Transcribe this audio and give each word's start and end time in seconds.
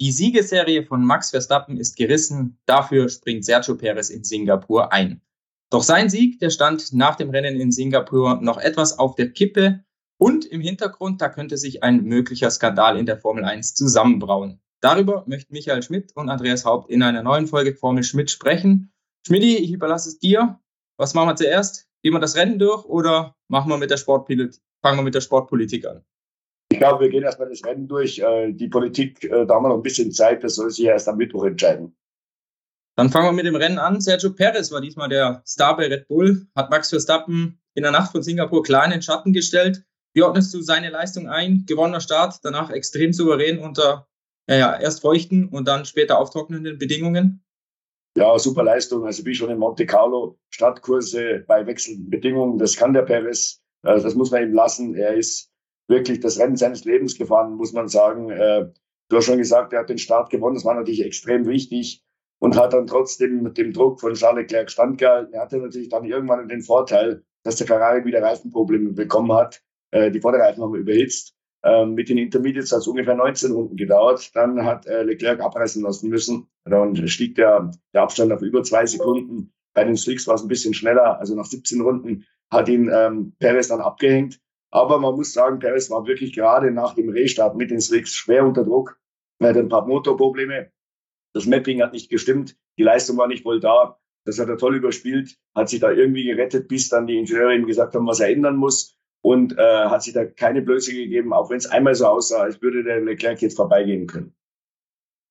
Die 0.00 0.12
Siegesserie 0.12 0.82
von 0.86 1.04
Max 1.04 1.28
Verstappen 1.28 1.76
ist 1.76 1.94
gerissen, 1.94 2.58
dafür 2.64 3.10
springt 3.10 3.44
Sergio 3.44 3.76
Perez 3.76 4.08
in 4.08 4.24
Singapur 4.24 4.94
ein. 4.94 5.20
Doch 5.68 5.82
sein 5.82 6.08
Sieg, 6.08 6.38
der 6.38 6.48
stand 6.48 6.94
nach 6.94 7.16
dem 7.16 7.28
Rennen 7.28 7.60
in 7.60 7.70
Singapur 7.70 8.40
noch 8.40 8.56
etwas 8.56 8.98
auf 8.98 9.14
der 9.14 9.30
Kippe 9.30 9.84
und 10.18 10.46
im 10.46 10.62
Hintergrund, 10.62 11.20
da 11.20 11.28
könnte 11.28 11.58
sich 11.58 11.82
ein 11.82 12.04
möglicher 12.04 12.50
Skandal 12.50 12.98
in 12.98 13.04
der 13.04 13.18
Formel 13.18 13.44
1 13.44 13.74
zusammenbrauen. 13.74 14.62
Darüber 14.80 15.24
möchten 15.26 15.52
Michael 15.52 15.82
Schmidt 15.82 16.16
und 16.16 16.30
Andreas 16.30 16.64
Haupt 16.64 16.90
in 16.90 17.02
einer 17.02 17.22
neuen 17.22 17.46
Folge 17.46 17.74
Formel 17.74 18.02
Schmidt 18.02 18.30
sprechen. 18.30 18.94
Schmidti, 19.26 19.58
ich 19.58 19.70
überlasse 19.70 20.08
es 20.08 20.18
dir. 20.18 20.58
Was 20.96 21.12
machen 21.12 21.28
wir 21.28 21.36
zuerst? 21.36 21.90
Gehen 22.02 22.14
wir 22.14 22.20
das 22.20 22.36
Rennen 22.36 22.58
durch 22.58 22.86
oder 22.86 23.36
machen 23.48 23.68
wir 23.68 23.76
mit 23.76 23.90
der 23.90 23.98
Sportpolitik, 23.98 24.62
fangen 24.80 24.98
wir 24.98 25.02
mit 25.02 25.14
der 25.14 25.20
Sportpolitik 25.20 25.86
an? 25.86 26.06
Ich 26.80 26.86
glaube, 26.86 27.04
wir 27.04 27.10
gehen 27.10 27.24
erstmal 27.24 27.50
das 27.50 27.62
Rennen 27.62 27.88
durch. 27.88 28.20
Äh, 28.20 28.52
die 28.52 28.68
Politik, 28.68 29.22
äh, 29.24 29.44
da 29.44 29.54
haben 29.54 29.64
wir 29.64 29.68
noch 29.68 29.76
ein 29.76 29.82
bisschen 29.82 30.12
Zeit, 30.12 30.42
das 30.42 30.54
soll 30.54 30.70
sich 30.70 30.86
erst 30.86 31.10
am 31.10 31.18
Mittwoch 31.18 31.44
entscheiden. 31.44 31.94
Dann 32.96 33.10
fangen 33.10 33.26
wir 33.26 33.32
mit 33.32 33.44
dem 33.44 33.54
Rennen 33.54 33.78
an. 33.78 34.00
Sergio 34.00 34.32
Perez 34.32 34.72
war 34.72 34.80
diesmal 34.80 35.10
der 35.10 35.42
Star 35.46 35.76
bei 35.76 35.88
Red 35.88 36.08
Bull, 36.08 36.46
hat 36.56 36.70
Max 36.70 36.88
Verstappen 36.88 37.60
in 37.74 37.82
der 37.82 37.92
Nacht 37.92 38.12
von 38.12 38.22
Singapur 38.22 38.62
klar 38.62 38.86
in 38.86 38.92
den 38.92 39.02
Schatten 39.02 39.34
gestellt. 39.34 39.84
Wie 40.14 40.22
ordnest 40.22 40.54
du 40.54 40.62
seine 40.62 40.88
Leistung 40.88 41.28
ein? 41.28 41.66
Gewonnener 41.66 42.00
Start, 42.00 42.38
danach 42.44 42.70
extrem 42.70 43.12
souverän 43.12 43.58
unter 43.58 44.08
ja, 44.48 44.80
erst 44.80 45.02
feuchten 45.02 45.50
und 45.50 45.68
dann 45.68 45.84
später 45.84 46.18
auftrocknenden 46.18 46.78
Bedingungen? 46.78 47.44
Ja, 48.16 48.38
super 48.38 48.62
Leistung. 48.62 49.04
Also 49.04 49.26
wie 49.26 49.34
schon 49.34 49.50
in 49.50 49.58
Monte 49.58 49.84
Carlo, 49.84 50.38
Startkurse 50.48 51.44
bei 51.46 51.66
wechselnden 51.66 52.08
Bedingungen, 52.08 52.56
das 52.56 52.74
kann 52.74 52.94
der 52.94 53.02
Perez. 53.02 53.60
Also 53.82 54.04
das 54.04 54.14
muss 54.14 54.30
man 54.30 54.44
ihm 54.44 54.54
lassen. 54.54 54.94
Er 54.94 55.12
ist 55.12 55.49
wirklich 55.90 56.20
das 56.20 56.38
Rennen 56.38 56.56
seines 56.56 56.84
Lebens 56.84 57.18
gefahren, 57.18 57.56
muss 57.56 57.72
man 57.72 57.88
sagen. 57.88 58.30
Äh, 58.30 58.70
du 59.08 59.16
hast 59.16 59.26
schon 59.26 59.38
gesagt, 59.38 59.72
er 59.72 59.80
hat 59.80 59.90
den 59.90 59.98
Start 59.98 60.30
gewonnen. 60.30 60.54
Das 60.54 60.64
war 60.64 60.74
natürlich 60.74 61.04
extrem 61.04 61.46
wichtig 61.46 62.02
und 62.38 62.56
hat 62.56 62.72
dann 62.72 62.86
trotzdem 62.86 63.42
mit 63.42 63.58
dem 63.58 63.72
Druck 63.72 64.00
von 64.00 64.14
Charles 64.14 64.42
Leclerc 64.42 64.70
standgehalten. 64.70 65.34
Er 65.34 65.42
hatte 65.42 65.58
natürlich 65.58 65.90
dann 65.90 66.04
irgendwann 66.04 66.48
den 66.48 66.62
Vorteil, 66.62 67.24
dass 67.42 67.56
der 67.56 67.66
Ferrari 67.66 68.04
wieder 68.04 68.22
Reifenprobleme 68.22 68.92
bekommen 68.92 69.32
hat. 69.32 69.62
Äh, 69.90 70.10
die 70.10 70.20
Vorderreifen 70.20 70.62
haben 70.62 70.74
überhitzt. 70.74 71.34
Ähm, 71.62 71.92
mit 71.92 72.08
den 72.08 72.16
Intermediates 72.16 72.72
hat 72.72 72.78
es 72.78 72.86
ungefähr 72.86 73.16
19 73.16 73.52
Runden 73.52 73.76
gedauert. 73.76 74.30
Dann 74.34 74.64
hat 74.64 74.86
äh, 74.86 75.02
Leclerc 75.02 75.40
abreißen 75.40 75.82
lassen 75.82 76.08
müssen. 76.08 76.48
Dann 76.64 76.96
stieg 77.08 77.34
der, 77.34 77.70
der 77.92 78.02
Abstand 78.02 78.32
auf 78.32 78.40
über 78.40 78.62
zwei 78.62 78.86
Sekunden. 78.86 79.52
Bei 79.74 79.84
den 79.84 79.96
Slicks 79.96 80.26
war 80.26 80.36
es 80.36 80.42
ein 80.42 80.48
bisschen 80.48 80.72
schneller. 80.72 81.18
Also 81.18 81.34
nach 81.34 81.44
17 81.44 81.80
Runden 81.80 82.24
hat 82.50 82.68
ihn 82.68 82.90
ähm, 82.92 83.34
Perez 83.38 83.68
dann 83.68 83.80
abgehängt. 83.80 84.40
Aber 84.70 84.98
man 84.98 85.14
muss 85.14 85.32
sagen, 85.32 85.58
Perez 85.58 85.90
war 85.90 86.06
wirklich 86.06 86.32
gerade 86.32 86.70
nach 86.70 86.94
dem 86.94 87.08
Restart 87.08 87.56
mit 87.56 87.70
den 87.70 87.80
Slicks 87.80 88.14
schwer 88.14 88.44
unter 88.46 88.64
Druck. 88.64 89.00
Er 89.38 89.48
hatte 89.48 89.60
ein 89.60 89.68
paar 89.68 89.86
Motorprobleme. 89.86 90.70
Das 91.32 91.46
Mapping 91.46 91.82
hat 91.82 91.92
nicht 91.92 92.10
gestimmt, 92.10 92.56
die 92.78 92.82
Leistung 92.82 93.16
war 93.16 93.28
nicht 93.28 93.44
wohl 93.44 93.60
da. 93.60 93.98
Das 94.26 94.38
hat 94.38 94.48
er 94.48 94.58
toll 94.58 94.76
überspielt, 94.76 95.38
hat 95.54 95.68
sich 95.68 95.80
da 95.80 95.90
irgendwie 95.90 96.24
gerettet, 96.24 96.68
bis 96.68 96.88
dann 96.88 97.06
die 97.06 97.16
Ingenieure 97.16 97.54
ihm 97.54 97.66
gesagt 97.66 97.94
haben, 97.94 98.06
was 98.06 98.20
er 98.20 98.28
ändern 98.28 98.56
muss 98.56 98.96
und 99.22 99.56
äh, 99.58 99.86
hat 99.86 100.02
sich 100.02 100.12
da 100.12 100.24
keine 100.24 100.62
Blöße 100.62 100.92
gegeben, 100.92 101.32
auch 101.32 101.50
wenn 101.50 101.56
es 101.56 101.66
einmal 101.66 101.94
so 101.94 102.06
aussah, 102.06 102.42
als 102.42 102.60
würde 102.60 102.84
der 102.84 103.00
Leclerc 103.00 103.40
jetzt 103.40 103.56
vorbeigehen 103.56 104.06
können. 104.06 104.34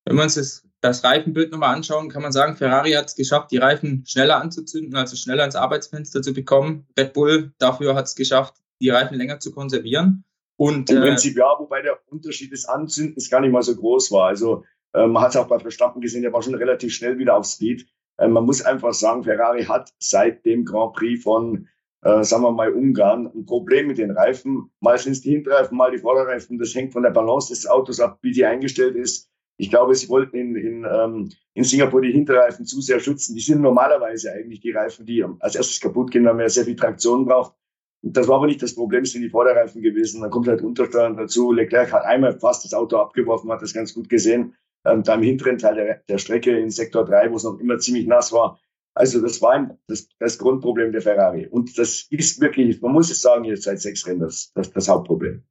Wenn 0.06 0.16
wir 0.16 0.24
uns 0.24 0.36
das, 0.36 0.68
das 0.82 1.04
Reifenbild 1.04 1.52
nochmal 1.52 1.76
anschauen, 1.76 2.10
kann 2.10 2.24
man 2.24 2.32
sagen, 2.32 2.56
Ferrari 2.56 2.92
hat 2.94 3.08
es 3.08 3.16
geschafft, 3.16 3.52
die 3.52 3.58
Reifen 3.58 4.04
schneller 4.08 4.42
anzuzünden, 4.42 4.96
also 4.96 5.16
schneller 5.16 5.46
ins 5.46 5.56
Arbeitsfenster 5.56 6.22
zu 6.22 6.34
bekommen. 6.34 6.88
Red 6.98 7.14
Bull 7.14 7.54
dafür 7.60 7.96
hat 7.96 8.06
es 8.06 8.16
geschafft, 8.16 8.56
die 8.80 8.90
Reifen 8.90 9.18
länger 9.18 9.40
zu 9.40 9.52
konservieren. 9.52 10.24
Und, 10.56 10.90
Im 10.90 10.98
äh, 10.98 11.02
Prinzip 11.02 11.38
ja, 11.38 11.56
wobei 11.58 11.82
der 11.82 12.00
Unterschied 12.08 12.52
des 12.52 12.66
Anzündens 12.66 13.30
gar 13.30 13.40
nicht 13.40 13.52
mal 13.52 13.64
so 13.64 13.76
groß 13.76 14.12
war. 14.12 14.28
Also 14.28 14.66
äh, 14.94 15.08
man 15.08 15.24
hat 15.24 15.30
es 15.30 15.38
auch 15.38 15.48
bei 15.48 15.60
Verstappen 15.60 16.02
gesehen, 16.02 16.22
der 16.22 16.34
war 16.34 16.42
schon 16.42 16.56
relativ 16.56 16.94
schnell 16.94 17.18
wieder 17.18 17.38
auf 17.38 17.46
Speed. 17.46 17.88
Äh, 18.18 18.28
man 18.28 18.46
muss 18.46 18.62
einfach 18.62 18.94
sagen, 18.94 19.24
Ferrari 19.24 19.64
hat 19.64 19.94
seit 20.00 20.46
dem 20.46 20.66
Grand 20.66 20.94
Prix 20.94 21.24
von, 21.24 21.68
äh, 22.02 22.24
sagen 22.24 22.44
wir 22.44 22.52
mal, 22.52 22.74
Ungarn 22.74 23.28
ein 23.28 23.46
Problem 23.46 23.88
mit 23.88 23.98
den 23.98 24.12
Reifen. 24.12 24.70
Mal 24.82 24.98
sind 24.98 25.14
es 25.14 25.22
die 25.22 25.32
Hinterreifen, 25.32 25.78
mal 25.78 25.92
die 25.92 26.00
Vorderreifen. 26.00 26.58
Das 26.60 26.76
hängt 26.76 26.94
von 26.94 27.04
der 27.04 27.12
Balance 27.12 27.54
des 27.54 27.66
Autos 27.68 28.00
ab, 28.00 28.20
wie 28.22 28.32
die 28.32 28.46
eingestellt 28.46 28.96
ist. 28.96 29.30
Ich 29.58 29.70
glaube, 29.70 29.94
sie 29.96 30.08
wollten 30.10 30.38
in, 30.38 30.56
in, 30.56 30.88
ähm, 30.90 31.30
in 31.54 31.64
Singapur 31.64 32.02
die 32.02 32.12
Hinterreifen 32.12 32.66
zu 32.66 32.80
sehr 32.82 33.00
schützen. 33.00 33.36
Die 33.36 33.42
sind 33.42 33.62
normalerweise 33.62 34.32
eigentlich 34.32 34.62
die 34.62 34.72
Reifen, 34.72 35.06
die 35.06 35.24
als 35.40 35.56
erstes 35.56 35.82
kaputt 35.82 36.12
gehen, 36.12 36.26
weil 36.26 36.34
man 36.34 36.44
ja 36.44 36.50
sehr 36.50 36.66
viel 36.66 36.78
Traktion 36.78 37.26
braucht. 37.26 37.54
Das 38.02 38.28
war 38.28 38.38
aber 38.38 38.48
nicht 38.48 38.62
das 38.62 38.76
Problem, 38.76 39.04
es 39.04 39.12
sind 39.12 39.22
die 39.22 39.30
Vorderreifen 39.30 39.82
gewesen. 39.82 40.22
Dann 40.22 40.32
kommt 40.32 40.48
halt 40.48 40.62
Untersteuern 40.62 41.18
dazu. 41.18 41.52
Leclerc 41.52 41.92
hat 41.92 42.06
einmal 42.06 42.40
fast 42.40 42.64
das 42.64 42.74
Auto 42.74 42.98
abgeworfen, 42.98 43.52
hat 43.52 43.62
das 43.62 43.74
ganz 43.74 43.94
gut 43.94 44.10
gesehen 44.10 44.56
ähm, 44.86 45.04
da 45.04 45.16
im 45.16 45.24
hinteren 45.24 45.58
Teil 45.58 45.76
der, 45.76 46.02
der 46.08 46.18
Strecke 46.18 46.58
in 46.58 46.70
Sektor 46.70 47.06
3, 47.06 47.32
wo 47.32 47.36
es 47.36 47.44
noch 47.44 47.60
immer 47.60 47.78
ziemlich 47.80 48.08
nass 48.08 48.32
war. 48.32 48.60
Also 48.94 49.22
das 49.22 49.42
war 49.42 49.52
ein, 49.52 49.78
das, 49.88 50.10
das 50.20 50.38
Grundproblem 50.38 50.92
der 50.92 51.02
Ferrari. 51.02 51.48
Und 51.48 51.78
das 51.78 52.08
ist 52.10 52.42
wirklich, 52.42 52.82
man 52.82 52.92
muss 52.92 53.12
es 53.12 53.22
sagen, 53.22 53.44
jetzt 53.46 53.64
seit 53.64 53.80
sechs 53.80 54.06
Rennen 54.06 54.22
das, 54.22 54.52
das, 54.54 54.72
das 54.72 54.90
Hauptproblem. 54.90 55.44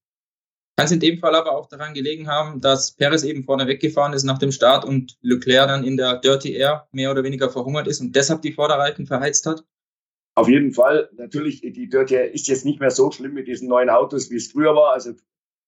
Kann 0.76 0.86
es 0.86 0.92
in 0.92 1.00
dem 1.00 1.18
Fall 1.18 1.34
aber 1.34 1.52
auch 1.52 1.66
daran 1.66 1.94
gelegen 1.94 2.28
haben, 2.28 2.60
dass 2.60 2.94
Perez 2.94 3.24
eben 3.24 3.42
vorne 3.42 3.66
weggefahren 3.66 4.12
ist 4.12 4.22
nach 4.22 4.38
dem 4.38 4.52
Start 4.52 4.84
und 4.84 5.18
Leclerc 5.22 5.68
dann 5.68 5.84
in 5.84 5.96
der 5.96 6.18
Dirty 6.18 6.54
Air 6.54 6.88
mehr 6.92 7.10
oder 7.10 7.24
weniger 7.24 7.50
verhungert 7.50 7.88
ist 7.88 8.00
und 8.00 8.14
deshalb 8.14 8.42
die 8.42 8.52
Vorderreifen 8.52 9.06
verheizt 9.06 9.46
hat? 9.46 9.64
Auf 10.38 10.48
jeden 10.48 10.72
Fall. 10.72 11.10
Natürlich, 11.16 11.62
die 11.62 11.90
Air 11.90 12.32
ist 12.32 12.46
jetzt 12.46 12.64
nicht 12.64 12.78
mehr 12.78 12.92
so 12.92 13.10
schlimm 13.10 13.34
mit 13.34 13.48
diesen 13.48 13.66
neuen 13.66 13.90
Autos, 13.90 14.30
wie 14.30 14.36
es 14.36 14.52
früher 14.52 14.72
war. 14.72 14.92
Also 14.92 15.14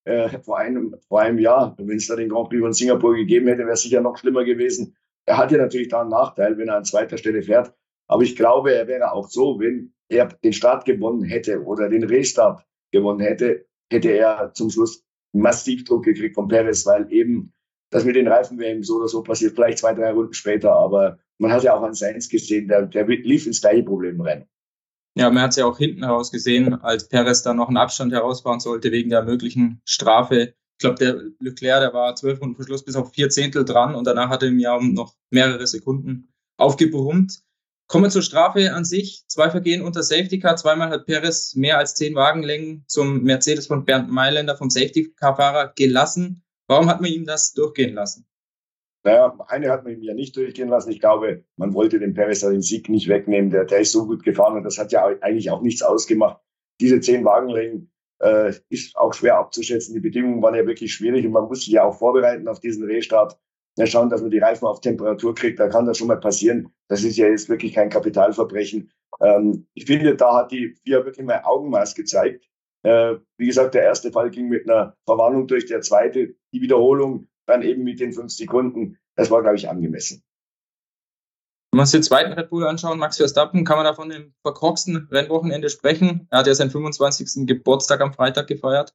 äh, 0.04 0.38
vor, 0.38 0.58
einem, 0.58 0.94
vor 1.08 1.22
einem 1.22 1.40
Jahr. 1.40 1.74
Wenn 1.76 1.96
es 1.96 2.06
da 2.06 2.14
den 2.14 2.28
Grand 2.28 2.50
Prix 2.50 2.62
von 2.62 2.72
Singapur 2.72 3.16
gegeben 3.16 3.48
hätte, 3.48 3.62
wäre 3.62 3.72
es 3.72 3.82
sicher 3.82 4.00
noch 4.00 4.16
schlimmer 4.16 4.44
gewesen. 4.44 4.96
Er 5.26 5.38
hat 5.38 5.50
ja 5.50 5.58
natürlich 5.58 5.88
da 5.88 6.02
einen 6.02 6.10
Nachteil, 6.10 6.56
wenn 6.56 6.68
er 6.68 6.76
an 6.76 6.84
zweiter 6.84 7.18
Stelle 7.18 7.42
fährt. 7.42 7.74
Aber 8.06 8.22
ich 8.22 8.36
glaube, 8.36 8.72
er 8.72 8.86
wäre 8.86 9.10
auch 9.10 9.28
so, 9.28 9.58
wenn 9.58 9.92
er 10.08 10.26
den 10.28 10.52
Start 10.52 10.84
gewonnen 10.84 11.24
hätte 11.24 11.64
oder 11.64 11.88
den 11.88 12.04
Restart 12.04 12.64
gewonnen 12.92 13.18
hätte, 13.18 13.66
hätte 13.90 14.10
er 14.10 14.52
zum 14.54 14.70
Schluss 14.70 15.04
massiv 15.32 15.82
Druck 15.82 16.04
gekriegt 16.04 16.36
von 16.36 16.46
Perez, 16.46 16.86
weil 16.86 17.12
eben 17.12 17.52
das 17.90 18.04
mit 18.04 18.14
den 18.14 18.28
Reifen 18.28 18.56
wäre 18.60 18.76
ihm 18.76 18.84
so 18.84 18.98
oder 18.98 19.08
so 19.08 19.24
passiert, 19.24 19.56
vielleicht 19.56 19.78
zwei, 19.78 19.94
drei 19.94 20.12
Runden 20.12 20.32
später. 20.32 20.74
Aber 20.74 21.18
man 21.38 21.50
hat 21.50 21.64
ja 21.64 21.74
auch 21.74 21.82
an 21.82 21.94
Sainz 21.94 22.28
gesehen, 22.28 22.68
der, 22.68 22.86
der 22.86 23.04
lief 23.08 23.48
ins 23.48 23.60
gleiche 23.60 23.82
Problem 23.82 24.20
rein. 24.20 24.46
Ja, 25.20 25.28
man 25.28 25.42
hat 25.42 25.50
es 25.50 25.56
ja 25.56 25.66
auch 25.66 25.76
hinten 25.76 26.02
heraus 26.02 26.32
gesehen, 26.32 26.80
als 26.80 27.06
Perez 27.06 27.42
da 27.42 27.52
noch 27.52 27.68
einen 27.68 27.76
Abstand 27.76 28.10
herausfahren 28.10 28.58
sollte 28.58 28.90
wegen 28.90 29.10
der 29.10 29.22
möglichen 29.22 29.82
Strafe. 29.84 30.54
Ich 30.54 30.78
glaube, 30.78 30.94
der 30.94 31.22
Leclerc, 31.40 31.82
der 31.82 31.92
war 31.92 32.16
zwölf 32.16 32.40
Runden 32.40 32.56
vor 32.56 32.64
Schluss 32.64 32.86
bis 32.86 32.96
auf 32.96 33.12
vier 33.12 33.28
Zehntel 33.28 33.66
dran 33.66 33.94
und 33.94 34.06
danach 34.06 34.30
hat 34.30 34.42
er 34.42 34.48
ihm 34.48 34.58
ja 34.58 34.80
noch 34.80 35.14
mehrere 35.28 35.66
Sekunden 35.66 36.32
aufgebrummt. 36.56 37.42
Kommen 37.86 38.04
wir 38.04 38.08
zur 38.08 38.22
Strafe 38.22 38.72
an 38.72 38.86
sich. 38.86 39.24
Zwei 39.26 39.50
Vergehen 39.50 39.82
unter 39.82 40.02
Safety 40.02 40.38
Car. 40.38 40.56
Zweimal 40.56 40.88
hat 40.88 41.04
Perez 41.04 41.54
mehr 41.54 41.76
als 41.76 41.96
zehn 41.96 42.14
Wagenlängen 42.14 42.84
zum 42.86 43.22
Mercedes 43.22 43.66
von 43.66 43.84
Bernd 43.84 44.10
Mailänder 44.10 44.56
vom 44.56 44.70
Safety 44.70 45.12
Car 45.12 45.36
Fahrer 45.36 45.74
gelassen. 45.76 46.44
Warum 46.66 46.88
hat 46.88 47.02
man 47.02 47.10
ihm 47.12 47.26
das 47.26 47.52
durchgehen 47.52 47.92
lassen? 47.92 48.26
Naja, 49.02 49.38
eine 49.48 49.70
hat 49.70 49.84
man 49.84 49.94
ihm 49.94 50.02
ja 50.02 50.14
nicht 50.14 50.36
durchgehen 50.36 50.68
lassen. 50.68 50.90
Ich 50.90 51.00
glaube, 51.00 51.44
man 51.56 51.72
wollte 51.72 51.98
dem 51.98 52.12
Perez 52.12 52.40
den 52.40 52.60
Sieg 52.60 52.88
nicht 52.88 53.08
wegnehmen. 53.08 53.50
Der, 53.50 53.64
der 53.64 53.80
ist 53.80 53.92
so 53.92 54.06
gut 54.06 54.22
gefahren 54.22 54.56
und 54.56 54.64
das 54.64 54.78
hat 54.78 54.92
ja 54.92 55.04
eigentlich 55.20 55.50
auch 55.50 55.62
nichts 55.62 55.82
ausgemacht. 55.82 56.40
Diese 56.80 57.00
zehn 57.00 57.24
Wagenlängen 57.24 57.90
äh, 58.20 58.52
ist 58.68 58.96
auch 58.96 59.14
schwer 59.14 59.38
abzuschätzen. 59.38 59.94
Die 59.94 60.00
Bedingungen 60.00 60.42
waren 60.42 60.54
ja 60.54 60.66
wirklich 60.66 60.92
schwierig 60.92 61.24
und 61.24 61.32
man 61.32 61.44
muss 61.44 61.64
sich 61.64 61.72
ja 61.72 61.84
auch 61.84 61.98
vorbereiten 61.98 62.46
auf 62.48 62.60
diesen 62.60 62.84
Restart. 62.84 63.38
Ja, 63.78 63.86
schauen, 63.86 64.10
dass 64.10 64.20
man 64.20 64.30
die 64.30 64.38
Reifen 64.38 64.66
auf 64.66 64.80
Temperatur 64.80 65.34
kriegt, 65.34 65.58
da 65.58 65.68
kann 65.68 65.86
das 65.86 65.96
schon 65.96 66.08
mal 66.08 66.20
passieren. 66.20 66.72
Das 66.88 67.02
ist 67.02 67.16
ja 67.16 67.28
jetzt 67.28 67.48
wirklich 67.48 67.72
kein 67.72 67.88
Kapitalverbrechen. 67.88 68.92
Ähm, 69.20 69.66
ich 69.74 69.86
finde, 69.86 70.16
da 70.16 70.36
hat 70.36 70.52
die 70.52 70.74
FIA 70.84 71.04
wirklich 71.04 71.24
mal 71.24 71.40
Augenmaß 71.44 71.94
gezeigt. 71.94 72.44
Äh, 72.82 73.16
wie 73.38 73.46
gesagt, 73.46 73.74
der 73.74 73.82
erste 73.82 74.10
Fall 74.10 74.30
ging 74.30 74.48
mit 74.48 74.68
einer 74.68 74.96
Verwarnung 75.06 75.46
durch, 75.46 75.66
der 75.66 75.80
zweite, 75.80 76.34
die 76.52 76.60
Wiederholung 76.60 77.28
dann 77.50 77.62
eben 77.62 77.84
mit 77.84 78.00
den 78.00 78.12
fünf 78.12 78.32
Sekunden. 78.32 78.98
Das 79.16 79.30
war, 79.30 79.42
glaube 79.42 79.56
ich, 79.56 79.68
angemessen. 79.68 80.22
Wenn 81.72 81.78
wir 81.78 81.82
uns 81.82 81.92
den 81.92 82.02
zweiten 82.02 82.32
Red 82.32 82.50
Bull 82.50 82.66
anschauen, 82.66 82.98
Max 82.98 83.18
Verstappen, 83.18 83.64
kann 83.64 83.76
man 83.76 83.84
da 83.84 83.94
von 83.94 84.08
dem 84.08 84.34
verkorksten 84.42 85.08
Rennwochenende 85.10 85.68
sprechen? 85.68 86.26
Er 86.30 86.40
hat 86.40 86.46
ja 86.48 86.54
seinen 86.54 86.70
25. 86.70 87.46
Geburtstag 87.46 88.00
am 88.00 88.12
Freitag 88.12 88.48
gefeiert. 88.48 88.92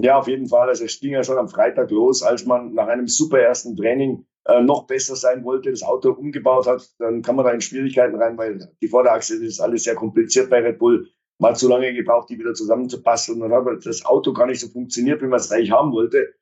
Ja, 0.00 0.18
auf 0.18 0.26
jeden 0.26 0.48
Fall. 0.48 0.68
Also 0.68 0.84
es 0.84 0.98
ging 0.98 1.12
ja 1.12 1.22
schon 1.22 1.38
am 1.38 1.48
Freitag 1.48 1.90
los, 1.90 2.22
als 2.22 2.46
man 2.46 2.72
nach 2.72 2.88
einem 2.88 3.06
super 3.06 3.38
ersten 3.38 3.76
Training 3.76 4.26
äh, 4.46 4.62
noch 4.62 4.86
besser 4.86 5.16
sein 5.16 5.44
wollte, 5.44 5.70
das 5.70 5.82
Auto 5.82 6.10
umgebaut 6.10 6.66
hat. 6.66 6.88
Dann 6.98 7.22
kann 7.22 7.36
man 7.36 7.44
da 7.44 7.52
in 7.52 7.60
Schwierigkeiten 7.60 8.16
rein, 8.16 8.36
weil 8.38 8.70
die 8.80 8.88
Vorderachse 8.88 9.38
das 9.38 9.48
ist 9.48 9.60
alles 9.60 9.84
sehr 9.84 9.94
kompliziert 9.94 10.50
bei 10.50 10.60
Red 10.60 10.78
Bull. 10.78 11.08
Man 11.38 11.50
hat 11.50 11.58
zu 11.58 11.68
lange 11.68 11.92
gebraucht, 11.92 12.30
die 12.30 12.38
wieder 12.38 12.54
zusammenzubasteln. 12.54 13.40
Dann 13.40 13.52
hat 13.52 13.66
das 13.84 14.04
Auto 14.04 14.32
gar 14.32 14.46
nicht 14.46 14.60
so 14.60 14.68
funktioniert, 14.68 15.20
wie 15.20 15.26
man 15.26 15.38
es 15.38 15.50
eigentlich 15.50 15.72
haben 15.72 15.92
wollte. 15.92 16.34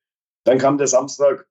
Dann 0.45 0.59
kam 0.59 0.79
der 0.79 0.87
Samstag, 0.87 1.47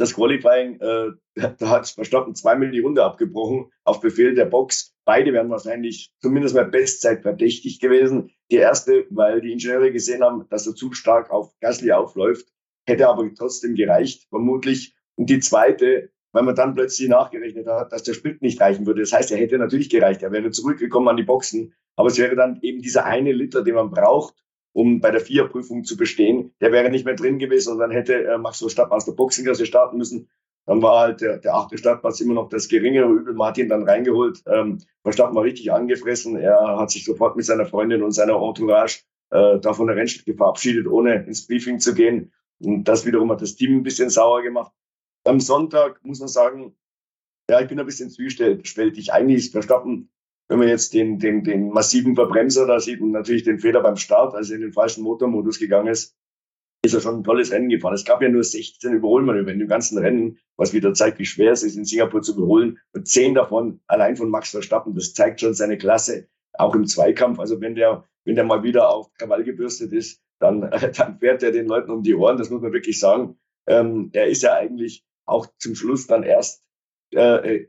das 0.00 0.14
Qualifying, 0.14 0.80
äh, 0.80 1.10
da 1.58 1.68
hat 1.68 1.88
Verstappen 1.88 2.34
zweimal 2.34 2.70
die 2.70 2.80
Runde 2.80 3.04
abgebrochen 3.04 3.70
auf 3.84 4.00
Befehl 4.00 4.34
der 4.34 4.46
Box. 4.46 4.94
Beide 5.04 5.32
wären 5.32 5.50
wahrscheinlich 5.50 6.12
zumindest 6.20 6.54
mal 6.54 6.64
Bestzeit 6.64 7.22
verdächtig 7.22 7.80
gewesen. 7.80 8.30
Die 8.50 8.56
erste, 8.56 9.06
weil 9.10 9.40
die 9.40 9.52
Ingenieure 9.52 9.92
gesehen 9.92 10.22
haben, 10.22 10.46
dass 10.48 10.64
der 10.64 10.74
Zug 10.74 10.96
stark 10.96 11.30
auf 11.30 11.52
Gasly 11.60 11.92
aufläuft. 11.92 12.48
hätte 12.86 13.08
aber 13.08 13.28
trotzdem 13.34 13.74
gereicht, 13.74 14.26
vermutlich. 14.30 14.96
Und 15.16 15.28
die 15.28 15.38
zweite, 15.38 16.10
weil 16.32 16.44
man 16.44 16.54
dann 16.54 16.74
plötzlich 16.74 17.08
nachgerechnet 17.08 17.66
hat, 17.66 17.92
dass 17.92 18.02
der 18.02 18.14
Sprit 18.14 18.40
nicht 18.40 18.60
reichen 18.60 18.86
würde. 18.86 19.02
Das 19.02 19.12
heißt, 19.12 19.30
er 19.30 19.38
hätte 19.38 19.58
natürlich 19.58 19.90
gereicht. 19.90 20.22
Er 20.22 20.32
wäre 20.32 20.50
zurückgekommen 20.50 21.08
an 21.08 21.16
die 21.16 21.24
Boxen. 21.24 21.74
Aber 21.96 22.08
es 22.08 22.18
wäre 22.18 22.36
dann 22.36 22.58
eben 22.62 22.80
dieser 22.80 23.04
eine 23.04 23.32
Liter, 23.32 23.62
den 23.62 23.74
man 23.74 23.90
braucht, 23.90 24.34
um 24.72 25.00
bei 25.00 25.10
der 25.10 25.20
FIA-Prüfung 25.20 25.84
zu 25.84 25.96
bestehen, 25.96 26.52
der 26.60 26.72
wäre 26.72 26.90
nicht 26.90 27.04
mehr 27.04 27.16
drin 27.16 27.38
gewesen 27.38 27.72
und 27.72 27.78
dann 27.78 27.90
hätte 27.90 28.24
äh, 28.24 28.38
Max 28.38 28.58
Verstappen 28.58 28.92
aus 28.92 29.04
der 29.04 29.12
Boxenklasse 29.12 29.66
starten 29.66 29.98
müssen. 29.98 30.28
Dann 30.66 30.82
war 30.82 31.00
halt 31.00 31.20
der, 31.20 31.38
der 31.38 31.54
achte 31.54 31.78
Startplatz 31.78 32.20
immer 32.20 32.34
noch 32.34 32.48
das 32.48 32.68
geringere 32.68 33.10
Übel. 33.10 33.34
Martin 33.34 33.68
dann 33.68 33.88
reingeholt. 33.88 34.42
Ähm, 34.46 34.78
Verstappen 35.02 35.34
war 35.34 35.42
richtig 35.42 35.72
angefressen. 35.72 36.36
Er 36.36 36.78
hat 36.78 36.90
sich 36.90 37.04
sofort 37.04 37.36
mit 37.36 37.44
seiner 37.44 37.66
Freundin 37.66 38.02
und 38.02 38.12
seiner 38.12 38.40
Entourage 38.40 39.02
äh, 39.30 39.58
da 39.58 39.72
von 39.72 39.86
der 39.86 39.96
Rennstrecke 39.96 40.36
verabschiedet, 40.36 40.86
ohne 40.86 41.24
ins 41.24 41.46
Briefing 41.46 41.80
zu 41.80 41.94
gehen. 41.94 42.32
Und 42.62 42.84
das 42.84 43.06
wiederum 43.06 43.30
hat 43.32 43.42
das 43.42 43.56
Team 43.56 43.78
ein 43.78 43.82
bisschen 43.82 44.10
sauer 44.10 44.42
gemacht. 44.42 44.72
Am 45.24 45.40
Sonntag 45.40 46.04
muss 46.04 46.20
man 46.20 46.28
sagen, 46.28 46.76
ja, 47.48 47.60
ich 47.60 47.68
bin 47.68 47.80
ein 47.80 47.86
bisschen 47.86 48.10
zwiespältig. 48.10 49.12
Eigentlich 49.12 49.46
ist 49.46 49.52
Verstappen 49.52 50.10
wenn 50.50 50.58
man 50.58 50.68
jetzt 50.68 50.94
den, 50.94 51.20
den, 51.20 51.44
den 51.44 51.70
massiven 51.70 52.16
Verbremser 52.16 52.66
da 52.66 52.80
sieht 52.80 53.00
und 53.00 53.12
natürlich 53.12 53.44
den 53.44 53.60
Fehler 53.60 53.82
beim 53.82 53.94
Start, 53.94 54.34
als 54.34 54.50
er 54.50 54.56
in 54.56 54.62
den 54.62 54.72
falschen 54.72 55.04
Motormodus 55.04 55.60
gegangen 55.60 55.86
ist, 55.86 56.16
ist 56.84 56.92
er 56.92 57.00
schon 57.00 57.20
ein 57.20 57.24
tolles 57.24 57.52
Rennen 57.52 57.68
gefahren. 57.68 57.94
Es 57.94 58.04
gab 58.04 58.20
ja 58.20 58.28
nur 58.28 58.42
16 58.42 58.94
Überholmanöver 58.94 59.52
in 59.52 59.60
dem 59.60 59.68
ganzen 59.68 59.98
Rennen, 59.98 60.38
was 60.56 60.72
wieder 60.72 60.92
zeigt, 60.92 61.20
wie 61.20 61.24
schwer 61.24 61.52
es 61.52 61.62
ist, 61.62 61.76
in 61.76 61.84
Singapur 61.84 62.22
zu 62.22 62.34
überholen. 62.34 62.78
Und 62.92 63.06
zehn 63.06 63.34
davon 63.34 63.80
allein 63.86 64.16
von 64.16 64.28
Max 64.28 64.50
Verstappen. 64.50 64.96
Das 64.96 65.14
zeigt 65.14 65.40
schon 65.40 65.54
seine 65.54 65.78
Klasse, 65.78 66.26
auch 66.54 66.74
im 66.74 66.84
Zweikampf. 66.84 67.38
Also 67.38 67.60
wenn 67.60 67.76
der, 67.76 68.04
wenn 68.24 68.34
der 68.34 68.44
mal 68.44 68.64
wieder 68.64 68.90
auf 68.90 69.12
Krawall 69.12 69.44
gebürstet 69.44 69.92
ist, 69.92 70.20
dann, 70.40 70.62
dann 70.96 71.18
fährt 71.20 71.44
er 71.44 71.52
den 71.52 71.68
Leuten 71.68 71.92
um 71.92 72.02
die 72.02 72.16
Ohren. 72.16 72.38
Das 72.38 72.50
muss 72.50 72.60
man 72.60 72.72
wirklich 72.72 72.98
sagen. 72.98 73.38
Ähm, 73.68 74.10
er 74.14 74.26
ist 74.26 74.42
ja 74.42 74.54
eigentlich 74.54 75.04
auch 75.26 75.46
zum 75.58 75.76
Schluss 75.76 76.08
dann 76.08 76.24
erst 76.24 76.64
äh, 77.12 77.66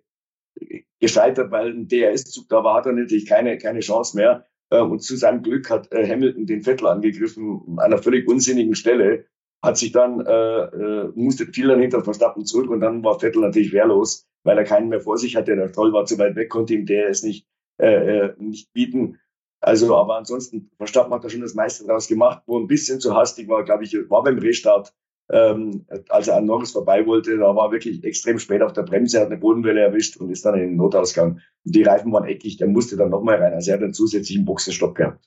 gescheitert, 1.02 1.52
weil 1.52 1.72
ein 1.72 1.88
DRS-Zug 1.88 2.48
da 2.48 2.64
war, 2.64 2.78
hat 2.78 2.86
er 2.86 2.94
natürlich 2.94 3.26
keine, 3.26 3.58
keine 3.58 3.82
Chance 3.82 4.16
mehr. 4.16 4.46
Ähm, 4.72 4.92
und 4.92 5.04
zu 5.04 5.18
seinem 5.18 5.44
Glück 5.44 5.70
hat 5.70 5.92
äh, 5.92 6.08
Hamilton 6.08 6.46
den 6.46 6.62
Vettel 6.62 6.88
angegriffen 6.88 7.62
an 7.78 7.80
einer 7.80 7.98
völlig 7.98 8.28
unsinnigen 8.28 8.76
Stelle, 8.76 9.26
hat 9.62 9.78
sich 9.78 9.92
dann, 9.92 10.22
äh, 10.22 10.64
äh, 10.64 11.12
musste 11.16 11.48
viel 11.48 11.68
dann 11.68 11.82
hinter 11.82 12.04
Verstappen 12.04 12.46
zurück 12.46 12.70
und 12.70 12.80
dann 12.80 13.04
war 13.04 13.20
Vettel 13.20 13.42
natürlich 13.42 13.74
wehrlos, 13.74 14.28
weil 14.44 14.58
er 14.58 14.64
keinen 14.64 14.90
mehr 14.90 15.02
vor 15.02 15.18
sich 15.18 15.36
hatte. 15.36 15.56
Der 15.56 15.72
Troll 15.72 15.92
war 15.92 16.06
zu 16.06 16.18
weit 16.18 16.36
weg, 16.36 16.50
konnte 16.50 16.74
ihm 16.74 16.86
DRS 16.86 17.24
nicht, 17.24 17.48
äh, 17.78 18.28
äh, 18.28 18.34
nicht 18.38 18.72
bieten. 18.72 19.20
Also, 19.60 19.96
aber 19.96 20.18
ansonsten, 20.18 20.72
Verstappen 20.78 21.14
hat 21.14 21.24
da 21.24 21.30
schon 21.30 21.42
das 21.42 21.54
meiste 21.54 21.86
draus 21.86 22.08
gemacht, 22.08 22.42
wo 22.48 22.60
ein 22.60 22.68
bisschen 22.68 23.00
zu 23.00 23.16
hastig 23.16 23.48
war, 23.48 23.64
glaube 23.64 23.84
ich, 23.84 23.94
war 24.10 24.24
beim 24.24 24.40
Restart 24.40 24.94
ähm, 25.30 25.86
als 26.10 26.28
er 26.28 26.38
an 26.38 26.46
Norris 26.46 26.72
vorbei 26.72 27.06
wollte, 27.06 27.38
da 27.38 27.56
war 27.56 27.72
wirklich 27.72 28.04
extrem 28.04 28.40
spät 28.40 28.62
auf 28.62 28.74
der 28.74 28.84
Bremse, 28.84 29.20
hat 29.20 29.28
eine 29.28 29.38
Bodenwelle 29.38 29.82
erwischt 29.82 30.18
und 30.18 30.30
ist 30.30 30.46
dann 30.46 30.56
in 30.56 30.62
den 30.62 30.76
Notausgang. 30.76 31.42
Und 31.66 31.76
die 31.76 31.84
Reifen 31.84 32.12
waren 32.12 32.26
eckig, 32.26 32.58
der 32.58 32.68
musste 32.68 32.98
dann 32.98 33.10
nochmal 33.10 33.38
rein. 33.38 33.54
Also 33.54 33.72
er 33.72 33.78
hat 33.78 33.84
einen 33.84 33.94
zusätzlichen 33.94 34.46
Boxenstopp 34.46 34.96
gehabt. 34.96 35.26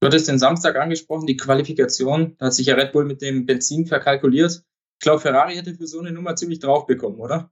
Du 0.00 0.06
hattest 0.06 0.28
den 0.28 0.38
Samstag 0.38 0.76
angesprochen, 0.76 1.26
die 1.26 1.36
Qualifikation. 1.36 2.36
Da 2.38 2.46
hat 2.46 2.54
sich 2.54 2.66
ja 2.66 2.74
Red 2.74 2.92
Bull 2.92 3.04
mit 3.04 3.20
dem 3.20 3.46
Benzin 3.46 3.86
verkalkuliert. 3.86 4.64
Ich 4.98 5.04
glaube, 5.04 5.20
Ferrari 5.20 5.56
hätte 5.56 5.74
für 5.74 5.86
so 5.86 5.98
eine 5.98 6.12
Nummer 6.12 6.36
ziemlich 6.36 6.58
drauf 6.58 6.86
bekommen, 6.86 7.20
oder? 7.20 7.50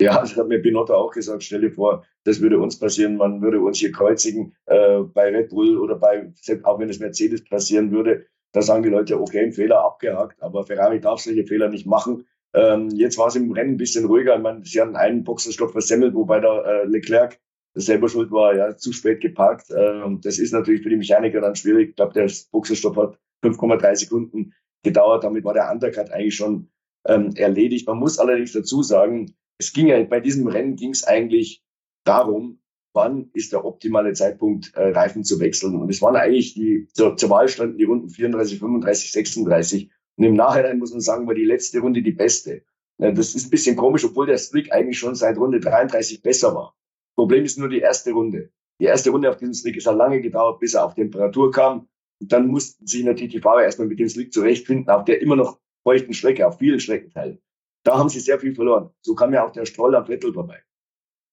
Ja, 0.00 0.20
das 0.20 0.36
hat 0.36 0.48
mir 0.48 0.60
Binotto 0.60 0.94
auch 0.94 1.10
gesagt. 1.10 1.42
Stell 1.42 1.62
dir 1.62 1.72
vor, 1.72 2.04
das 2.24 2.40
würde 2.40 2.58
uns 2.58 2.78
passieren. 2.78 3.16
Man 3.16 3.40
würde 3.40 3.60
uns 3.60 3.78
hier 3.78 3.92
kreuzigen 3.92 4.54
äh, 4.66 5.00
bei 5.00 5.28
Red 5.30 5.50
Bull 5.50 5.78
oder 5.78 5.96
bei, 5.96 6.32
auch 6.64 6.78
wenn 6.78 6.90
es 6.90 6.98
Mercedes 6.98 7.44
passieren 7.44 7.92
würde. 7.92 8.26
Da 8.56 8.62
sagen 8.62 8.82
die 8.82 8.88
Leute, 8.88 9.20
okay, 9.20 9.40
ein 9.40 9.52
Fehler 9.52 9.84
abgehakt, 9.84 10.42
aber 10.42 10.64
Ferrari 10.64 10.98
darf 10.98 11.20
solche 11.20 11.44
Fehler 11.44 11.68
nicht 11.68 11.84
machen. 11.84 12.26
Ähm, 12.54 12.88
jetzt 12.88 13.18
war 13.18 13.26
es 13.26 13.36
im 13.36 13.52
Rennen 13.52 13.74
ein 13.74 13.76
bisschen 13.76 14.06
ruhiger. 14.06 14.34
Ich 14.34 14.40
meine, 14.40 14.64
sie 14.64 14.80
hatten 14.80 14.96
einen 14.96 15.24
Boxenstopp 15.24 15.72
versemmelt, 15.72 16.14
wobei 16.14 16.40
der 16.40 16.64
äh, 16.64 16.86
Leclerc 16.86 17.38
selber 17.74 18.08
schuld 18.08 18.30
war, 18.30 18.56
ja, 18.56 18.74
zu 18.74 18.94
spät 18.94 19.20
geparkt. 19.20 19.66
Ähm, 19.76 20.22
das 20.22 20.38
ist 20.38 20.52
natürlich 20.52 20.82
für 20.82 20.88
die 20.88 20.96
Mechaniker 20.96 21.42
dann 21.42 21.54
schwierig. 21.54 21.90
Ich 21.90 21.96
glaube, 21.96 22.14
der 22.14 22.32
Boxenstopp 22.50 22.96
hat 22.96 23.18
5,3 23.44 23.94
Sekunden 23.94 24.54
gedauert. 24.82 25.24
Damit 25.24 25.44
war 25.44 25.52
der 25.52 25.70
Undercut 25.70 26.10
eigentlich 26.10 26.36
schon 26.36 26.70
ähm, 27.06 27.34
erledigt. 27.36 27.86
Man 27.86 27.98
muss 27.98 28.18
allerdings 28.18 28.54
dazu 28.54 28.82
sagen, 28.82 29.34
es 29.58 29.74
ging 29.74 29.88
ja 29.88 30.02
bei 30.04 30.20
diesem 30.20 30.46
Rennen 30.46 30.76
ging 30.76 30.92
es 30.92 31.04
eigentlich 31.04 31.62
darum, 32.04 32.60
wann 32.96 33.30
ist 33.34 33.52
der 33.52 33.64
optimale 33.64 34.12
Zeitpunkt, 34.14 34.74
äh, 34.74 34.88
Reifen 34.88 35.22
zu 35.22 35.38
wechseln. 35.38 35.76
Und 35.76 35.88
es 35.90 36.02
waren 36.02 36.16
eigentlich 36.16 36.54
die, 36.54 36.88
zur, 36.92 37.16
zur 37.16 37.30
Wahl 37.30 37.48
standen 37.48 37.78
die 37.78 37.84
Runden 37.84 38.08
34, 38.08 38.58
35, 38.58 39.12
36. 39.12 39.90
Und 40.16 40.24
im 40.24 40.34
Nachhinein 40.34 40.78
muss 40.78 40.90
man 40.90 41.00
sagen, 41.00 41.26
war 41.26 41.34
die 41.34 41.44
letzte 41.44 41.78
Runde 41.80 42.02
die 42.02 42.12
beste. 42.12 42.62
Ja, 42.98 43.12
das 43.12 43.34
ist 43.34 43.46
ein 43.46 43.50
bisschen 43.50 43.76
komisch, 43.76 44.04
obwohl 44.04 44.26
der 44.26 44.38
Strick 44.38 44.72
eigentlich 44.72 44.98
schon 44.98 45.14
seit 45.14 45.36
Runde 45.36 45.60
33 45.60 46.22
besser 46.22 46.54
war. 46.54 46.74
Problem 47.14 47.44
ist 47.44 47.58
nur 47.58 47.68
die 47.68 47.80
erste 47.80 48.12
Runde. 48.12 48.50
Die 48.80 48.86
erste 48.86 49.10
Runde 49.10 49.28
auf 49.30 49.36
diesem 49.36 49.54
Strick 49.54 49.76
ist 49.76 49.86
ja 49.86 49.92
lange 49.92 50.20
gedauert, 50.20 50.58
bis 50.60 50.74
er 50.74 50.86
auf 50.86 50.94
Temperatur 50.94 51.50
kam. 51.50 51.88
Und 52.20 52.32
dann 52.32 52.48
mussten 52.48 52.86
sich 52.86 53.04
natürlich 53.04 53.32
die 53.32 53.40
Fahrer 53.40 53.62
erstmal 53.62 53.88
mit 53.88 53.98
dem 53.98 54.08
Slick 54.08 54.32
zurechtfinden, 54.32 54.88
auf 54.88 55.04
der 55.04 55.20
immer 55.20 55.36
noch 55.36 55.60
feuchten 55.82 56.14
Strecke, 56.14 56.46
auf 56.46 56.58
vielen 56.58 56.80
Streckenteilen. 56.80 57.38
Da 57.84 57.98
haben 57.98 58.08
sie 58.08 58.20
sehr 58.20 58.40
viel 58.40 58.54
verloren. 58.54 58.90
So 59.02 59.14
kam 59.14 59.32
ja 59.32 59.46
auch 59.46 59.52
der 59.52 59.66
Stroll 59.66 59.94
am 59.94 60.06
Vettel 60.06 60.32
vorbei. 60.32 60.62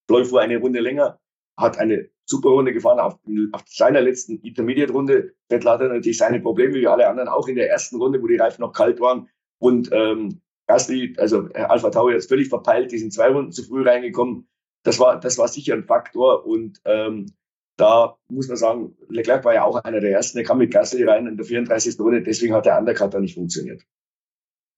Stroll 0.06 0.26
fuhr 0.26 0.42
eine 0.42 0.58
Runde 0.58 0.82
länger, 0.82 1.20
hat 1.58 1.78
eine 1.78 2.10
super 2.26 2.50
Runde 2.50 2.74
gefahren 2.74 3.00
auf, 3.00 3.20
auf 3.52 3.64
seiner 3.68 4.02
letzten 4.02 4.40
Intermediate-Runde. 4.40 5.34
Vettel 5.50 5.70
hatte 5.70 5.88
natürlich 5.88 6.18
seine 6.18 6.40
Probleme, 6.40 6.76
wie 6.76 6.88
alle 6.88 7.08
anderen, 7.08 7.30
auch 7.30 7.48
in 7.48 7.56
der 7.56 7.70
ersten 7.70 7.98
Runde, 7.98 8.22
wo 8.22 8.28
die 8.28 8.38
Reifen 8.38 8.62
noch 8.62 8.74
kalt 8.74 9.00
waren. 9.00 9.30
Und 9.60 9.90
ähm, 9.92 10.42
Gasly, 10.68 11.16
also 11.18 11.50
äh, 11.50 11.64
Alpha 11.64 11.90
Tauri 11.90 12.16
ist 12.16 12.30
völlig 12.30 12.50
verpeilt, 12.50 12.92
die 12.92 12.98
sind 12.98 13.14
zwei 13.14 13.30
Runden 13.30 13.52
zu 13.52 13.64
früh 13.64 13.88
reingekommen. 13.88 14.48
Das 14.84 15.00
war, 15.00 15.20
das 15.20 15.38
war 15.38 15.48
sicher 15.48 15.74
ein 15.74 15.84
Faktor. 15.84 16.46
Und 16.46 16.80
ähm, 16.86 17.34
da 17.78 18.18
muss 18.30 18.48
man 18.48 18.58
sagen, 18.58 18.96
Leclerc 19.10 19.44
war 19.46 19.54
ja 19.54 19.64
auch 19.64 19.76
einer 19.84 20.00
der 20.00 20.12
ersten, 20.12 20.38
der 20.38 20.46
kam 20.46 20.60
mit 20.60 20.72
Gasly 20.72 21.04
rein 21.04 21.28
in 21.28 21.38
der 21.38 21.46
34. 21.46 22.00
Runde, 22.00 22.22
deswegen 22.22 22.54
hat 22.54 22.66
der 22.66 22.78
Undercut 22.78 23.14
da 23.14 23.20
nicht 23.20 23.36
funktioniert. 23.36 23.82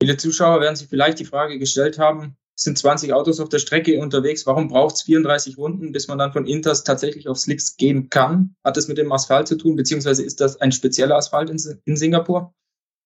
Viele 0.01 0.17
Zuschauer 0.17 0.61
werden 0.61 0.75
sich 0.75 0.87
vielleicht 0.87 1.19
die 1.19 1.25
Frage 1.25 1.57
gestellt 1.59 1.99
haben, 1.99 2.37
sind 2.55 2.77
20 2.77 3.13
Autos 3.13 3.39
auf 3.39 3.49
der 3.49 3.59
Strecke 3.59 3.99
unterwegs. 3.99 4.45
Warum 4.45 4.69
braucht 4.69 4.95
es 4.95 5.01
34 5.03 5.57
Runden, 5.57 5.91
bis 5.91 6.07
man 6.07 6.17
dann 6.17 6.31
von 6.31 6.47
Inters 6.47 6.83
tatsächlich 6.83 7.27
auf 7.27 7.37
Slicks 7.37 7.75
gehen 7.75 8.09
kann? 8.09 8.55
Hat 8.63 8.77
das 8.77 8.87
mit 8.87 8.97
dem 8.97 9.11
Asphalt 9.11 9.47
zu 9.47 9.57
tun, 9.57 9.75
beziehungsweise 9.75 10.23
ist 10.23 10.39
das 10.39 10.61
ein 10.61 10.71
spezieller 10.71 11.17
Asphalt 11.17 11.49
in, 11.49 11.57
in 11.85 11.97
Singapur? 11.97 12.53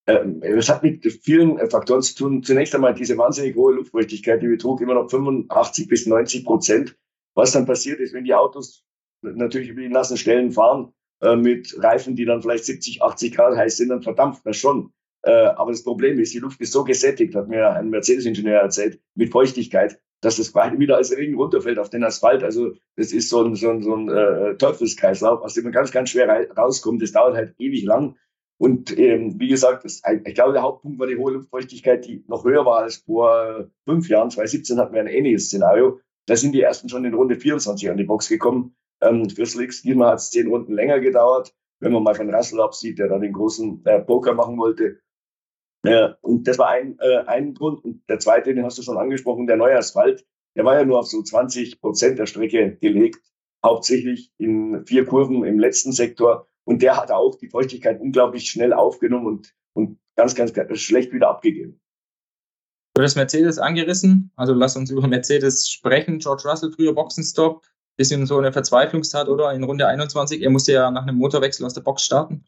Ähm, 0.08 0.42
es 0.42 0.70
hat 0.70 0.84
mit 0.84 1.06
vielen 1.24 1.58
äh, 1.58 1.70
Faktoren 1.70 2.02
zu 2.02 2.16
tun. 2.16 2.44
Zunächst 2.44 2.74
einmal 2.74 2.94
diese 2.94 3.18
wahnsinnig 3.18 3.56
hohe 3.56 3.74
Luftfeuchtigkeit, 3.74 4.42
die 4.42 4.48
betrug 4.48 4.82
immer 4.82 4.94
noch 4.94 5.10
85 5.10 5.88
bis 5.88 6.06
90 6.06 6.46
Prozent. 6.46 6.96
Was 7.36 7.52
dann 7.52 7.66
passiert 7.66 8.00
ist, 8.00 8.14
wenn 8.14 8.24
die 8.24 8.34
Autos 8.34 8.84
natürlich 9.22 9.70
über 9.70 9.82
die 9.82 9.90
nassen 9.90 10.18
Stellen 10.18 10.52
fahren, 10.52 10.94
äh, 11.22 11.36
mit 11.36 11.76
Reifen, 11.78 12.16
die 12.16 12.26
dann 12.26 12.42
vielleicht 12.42 12.66
70, 12.66 13.04
80 13.04 13.36
Grad 13.36 13.56
heiß 13.56 13.78
sind, 13.78 13.90
dann 13.90 14.02
verdampft 14.02 14.46
das 14.46 14.58
schon. 14.58 14.94
Äh, 15.24 15.32
aber 15.32 15.72
das 15.72 15.84
Problem 15.84 16.20
ist, 16.20 16.34
die 16.34 16.40
Luft 16.40 16.62
ist 16.62 16.72
so 16.72 16.84
gesättigt, 16.84 17.36
hat 17.36 17.50
mir 17.50 17.72
ein 17.72 17.90
Mercedes-Ingenieur 17.90 18.60
erzählt, 18.60 19.00
mit 19.16 19.32
Feuchtigkeit, 19.32 20.00
dass 20.22 20.38
das 20.38 20.52
quasi 20.52 20.80
wieder 20.80 20.98
als 20.98 21.16
Regen 21.16 21.36
runterfällt 21.36 21.80
auf 21.80 21.90
den 21.90 22.04
Asphalt. 22.04 22.44
Also 22.44 22.74
das 22.96 23.12
ist 23.12 23.30
so 23.30 23.44
ein, 23.44 23.56
so 23.56 23.70
ein, 23.70 23.84
so 23.84 23.96
ein 23.96 24.10
äh, 24.10 24.56
Teufelskreislauf, 24.58 25.42
aus 25.42 25.54
dem 25.54 25.64
man 25.64 25.74
ganz, 25.74 25.92
ganz 25.92 26.10
schwer 26.10 26.50
rauskommt. 26.58 27.02
Das 27.02 27.12
dauert 27.12 27.36
halt 27.36 27.56
ewig 27.60 27.84
lang. 27.84 28.16
Und 28.58 28.98
ähm, 28.98 29.40
wie 29.40 29.48
gesagt, 29.48 29.86
das, 29.86 30.02
ich 30.26 30.34
glaube, 30.36 30.52
der 30.52 30.64
Hauptpunkt 30.64 31.00
war 31.00 31.08
die 31.08 31.16
hohe 31.16 31.32
Luftfeuchtigkeit, 31.32 32.06
die 32.06 32.26
noch 32.28 32.44
höher 32.44 32.66
war 32.66 32.80
als 32.80 32.98
vor 32.98 33.70
fünf 33.86 34.10
Jahren. 34.10 34.30
2017 34.30 34.78
hatten 34.78 34.94
wir 34.94 35.00
ein 35.00 35.08
ähnliches 35.08 35.46
Szenario. 35.46 36.02
Da 36.26 36.36
sind 36.36 36.52
die 36.52 36.62
ersten 36.62 36.90
schon 36.90 37.06
in 37.06 37.14
Runde 37.14 37.38
24 37.38 37.90
an 37.90 37.98
die 37.98 38.04
Box 38.04 38.28
gekommen. 38.28 38.76
Ähm, 39.02 39.30
für 39.30 39.46
Slicks 39.46 39.82
Gilmer 39.82 40.08
hat 40.08 40.20
es 40.20 40.32
zehn 40.32 40.48
Runden 40.48 40.74
länger 40.74 41.00
gedauert. 41.00 41.56
Wenn 41.80 41.94
man 41.94 42.04
mal 42.04 42.16
von 42.16 42.34
Russell 42.34 42.60
absieht, 42.60 43.00
der 43.00 43.08
dann 43.08 43.22
den 43.22 43.32
großen 43.32 43.86
äh, 43.86 44.02
Poker 44.02 44.34
machen 44.34 44.58
wollte, 44.58 45.00
ja, 45.86 46.18
und 46.22 46.48
das 46.48 46.58
war 46.58 46.70
ein, 46.70 46.98
äh, 47.00 47.20
ein 47.26 47.54
Grund. 47.54 47.84
Und 47.84 48.02
der 48.10 48.20
zweite, 48.20 48.54
den 48.54 48.66
hast 48.66 48.78
du 48.78 48.82
schon 48.82 48.98
angesprochen, 48.98 49.48
der 49.48 49.58
neue 49.58 49.78
Asphalt, 49.78 50.26
der 50.56 50.66
war 50.66 50.76
ja 50.76 50.86
nur 50.86 51.00
auf 51.00 51.08
so 51.08 51.22
20 51.22 51.80
Prozent 51.80 52.20
der 52.20 52.26
Strecke 52.26 52.78
gelegt, 52.82 53.24
hauptsächlich 53.64 54.32
in 54.38 54.86
vier 54.86 55.06
Kurven 55.06 55.44
im 55.44 55.60
letzten 55.60 55.92
Sektor. 55.92 56.48
Und 56.66 56.82
der 56.82 56.98
hat 56.98 57.12
auch 57.12 57.36
die 57.36 57.50
Feuchtigkeit 57.50 58.00
unglaublich 58.00 58.50
schnell 58.50 58.74
aufgenommen 58.74 59.26
und, 59.26 59.56
und 59.74 60.00
ganz, 60.16 60.36
ganz, 60.36 60.54
ganz 60.54 60.80
schlecht 60.80 61.14
wieder 61.14 61.30
abgegeben. 61.30 61.80
Du 62.96 63.04
hast 63.04 63.16
Mercedes 63.16 63.58
angerissen, 63.60 64.32
also 64.36 64.54
lass 64.54 64.76
uns 64.76 64.92
über 64.92 65.08
Mercedes 65.08 65.70
sprechen. 65.70 66.20
George 66.20 66.44
Russell, 66.46 66.72
früher 66.72 66.94
Boxenstopp, 66.94 67.64
bisschen 67.96 68.26
so 68.26 68.38
eine 68.38 68.52
Verzweiflungstat, 68.52 69.30
oder? 69.30 69.54
In 69.54 69.64
Runde 69.64 69.88
21, 69.88 70.42
er 70.42 70.50
musste 70.50 70.74
ja 70.74 70.92
nach 70.92 71.04
einem 71.04 71.16
Motorwechsel 71.16 71.66
aus 71.66 71.74
der 71.74 71.82
Box 71.82 72.04
starten. 72.04 72.44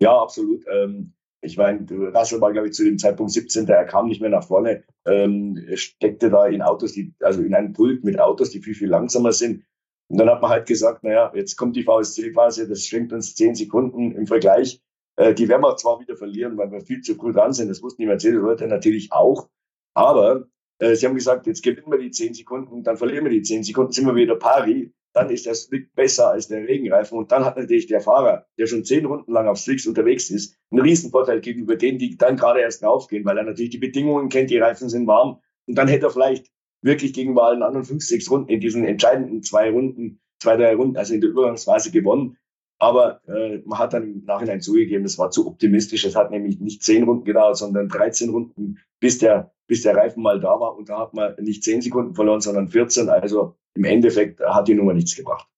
Ja, 0.00 0.16
absolut. 0.20 0.64
Ähm, 0.72 1.14
ich 1.40 1.56
meine, 1.56 1.86
Russell 2.14 2.40
war, 2.40 2.52
glaube 2.52 2.68
ich, 2.68 2.74
zu 2.74 2.84
dem 2.84 2.98
Zeitpunkt 2.98 3.32
17. 3.32 3.68
Er 3.68 3.84
kam 3.84 4.08
nicht 4.08 4.20
mehr 4.20 4.30
nach 4.30 4.44
vorne, 4.44 4.84
ähm, 5.06 5.64
steckte 5.74 6.30
da 6.30 6.46
in 6.46 6.62
Autos, 6.62 6.92
die, 6.92 7.14
also 7.20 7.42
in 7.42 7.54
einem 7.54 7.72
Pult 7.72 8.04
mit 8.04 8.18
Autos, 8.18 8.50
die 8.50 8.60
viel, 8.60 8.74
viel 8.74 8.88
langsamer 8.88 9.32
sind. 9.32 9.64
Und 10.08 10.18
dann 10.18 10.28
hat 10.28 10.42
man 10.42 10.50
halt 10.50 10.66
gesagt, 10.66 11.04
naja, 11.04 11.30
jetzt 11.34 11.56
kommt 11.56 11.76
die 11.76 11.84
VSC-Phase, 11.84 12.68
das 12.68 12.82
schenkt 12.84 13.12
uns 13.12 13.34
zehn 13.34 13.54
Sekunden 13.54 14.12
im 14.12 14.26
Vergleich. 14.26 14.82
Äh, 15.16 15.34
die 15.34 15.48
werden 15.48 15.62
wir 15.62 15.76
zwar 15.76 16.00
wieder 16.00 16.16
verlieren, 16.16 16.56
weil 16.56 16.72
wir 16.72 16.80
viel 16.80 17.02
zu 17.02 17.14
früh 17.14 17.32
dran 17.32 17.52
sind. 17.52 17.68
Das 17.68 17.82
wussten 17.82 18.02
die 18.02 18.08
Mercedes-Leute 18.08 18.66
natürlich 18.66 19.12
auch. 19.12 19.48
Aber 19.94 20.48
äh, 20.78 20.94
sie 20.94 21.06
haben 21.06 21.14
gesagt, 21.14 21.46
jetzt 21.46 21.62
gewinnen 21.62 21.90
wir 21.90 21.98
die 21.98 22.10
10 22.10 22.34
Sekunden, 22.34 22.82
dann 22.82 22.96
verlieren 22.96 23.24
wir 23.24 23.30
die 23.30 23.42
10 23.42 23.64
Sekunden, 23.64 23.92
sind 23.92 24.06
wir 24.06 24.14
wieder 24.14 24.36
pari. 24.36 24.92
Dann 25.14 25.30
ist 25.30 25.46
der 25.46 25.54
Slick 25.54 25.94
besser 25.94 26.30
als 26.30 26.48
der 26.48 26.66
Regenreifen. 26.66 27.18
Und 27.18 27.32
dann 27.32 27.44
hat 27.44 27.56
natürlich 27.56 27.86
der 27.86 28.00
Fahrer, 28.00 28.46
der 28.58 28.66
schon 28.66 28.84
zehn 28.84 29.06
Runden 29.06 29.32
lang 29.32 29.48
auf 29.48 29.58
Slicks 29.58 29.86
unterwegs 29.86 30.30
ist, 30.30 30.56
einen 30.70 30.82
Riesenvorteil 30.82 31.40
gegenüber 31.40 31.76
denen, 31.76 31.98
die 31.98 32.16
dann 32.16 32.36
gerade 32.36 32.60
erst 32.60 32.82
raufgehen, 32.82 33.24
weil 33.24 33.38
er 33.38 33.44
natürlich 33.44 33.70
die 33.70 33.78
Bedingungen 33.78 34.28
kennt, 34.28 34.50
die 34.50 34.58
Reifen 34.58 34.88
sind 34.88 35.06
warm. 35.06 35.40
Und 35.66 35.76
dann 35.76 35.88
hätte 35.88 36.06
er 36.06 36.10
vielleicht 36.10 36.46
wirklich 36.82 37.12
gegenüber 37.12 37.44
allen 37.44 37.62
anderen 37.62 37.98
Runden 38.30 38.48
in 38.48 38.60
diesen 38.60 38.84
entscheidenden 38.84 39.42
zwei 39.42 39.70
Runden, 39.70 40.20
zwei, 40.40 40.56
drei 40.56 40.74
Runden, 40.74 40.96
also 40.96 41.14
in 41.14 41.20
der 41.20 41.30
Übergangsphase 41.30 41.90
gewonnen. 41.90 42.36
Aber 42.78 43.20
äh, 43.26 43.58
man 43.64 43.78
hat 43.78 43.92
dann 43.92 44.04
im 44.04 44.24
Nachhinein 44.24 44.60
zugegeben, 44.60 45.04
es 45.04 45.18
war 45.18 45.30
zu 45.30 45.48
optimistisch. 45.48 46.04
Es 46.04 46.14
hat 46.14 46.30
nämlich 46.30 46.60
nicht 46.60 46.82
zehn 46.82 47.02
Runden 47.02 47.24
gedauert, 47.24 47.56
sondern 47.56 47.88
13 47.88 48.30
Runden, 48.30 48.78
bis 49.00 49.18
der, 49.18 49.52
bis 49.66 49.82
der 49.82 49.96
Reifen 49.96 50.22
mal 50.22 50.40
da 50.40 50.60
war. 50.60 50.76
Und 50.76 50.88
da 50.88 51.00
hat 51.00 51.12
man 51.12 51.34
nicht 51.40 51.64
zehn 51.64 51.82
Sekunden 51.82 52.14
verloren, 52.14 52.40
sondern 52.40 52.68
14. 52.68 53.08
Also 53.08 53.56
im 53.78 53.84
Endeffekt 53.84 54.40
hat 54.40 54.68
die 54.68 54.74
Nummer 54.74 54.92
nichts 54.92 55.14
gebracht. 55.14 55.48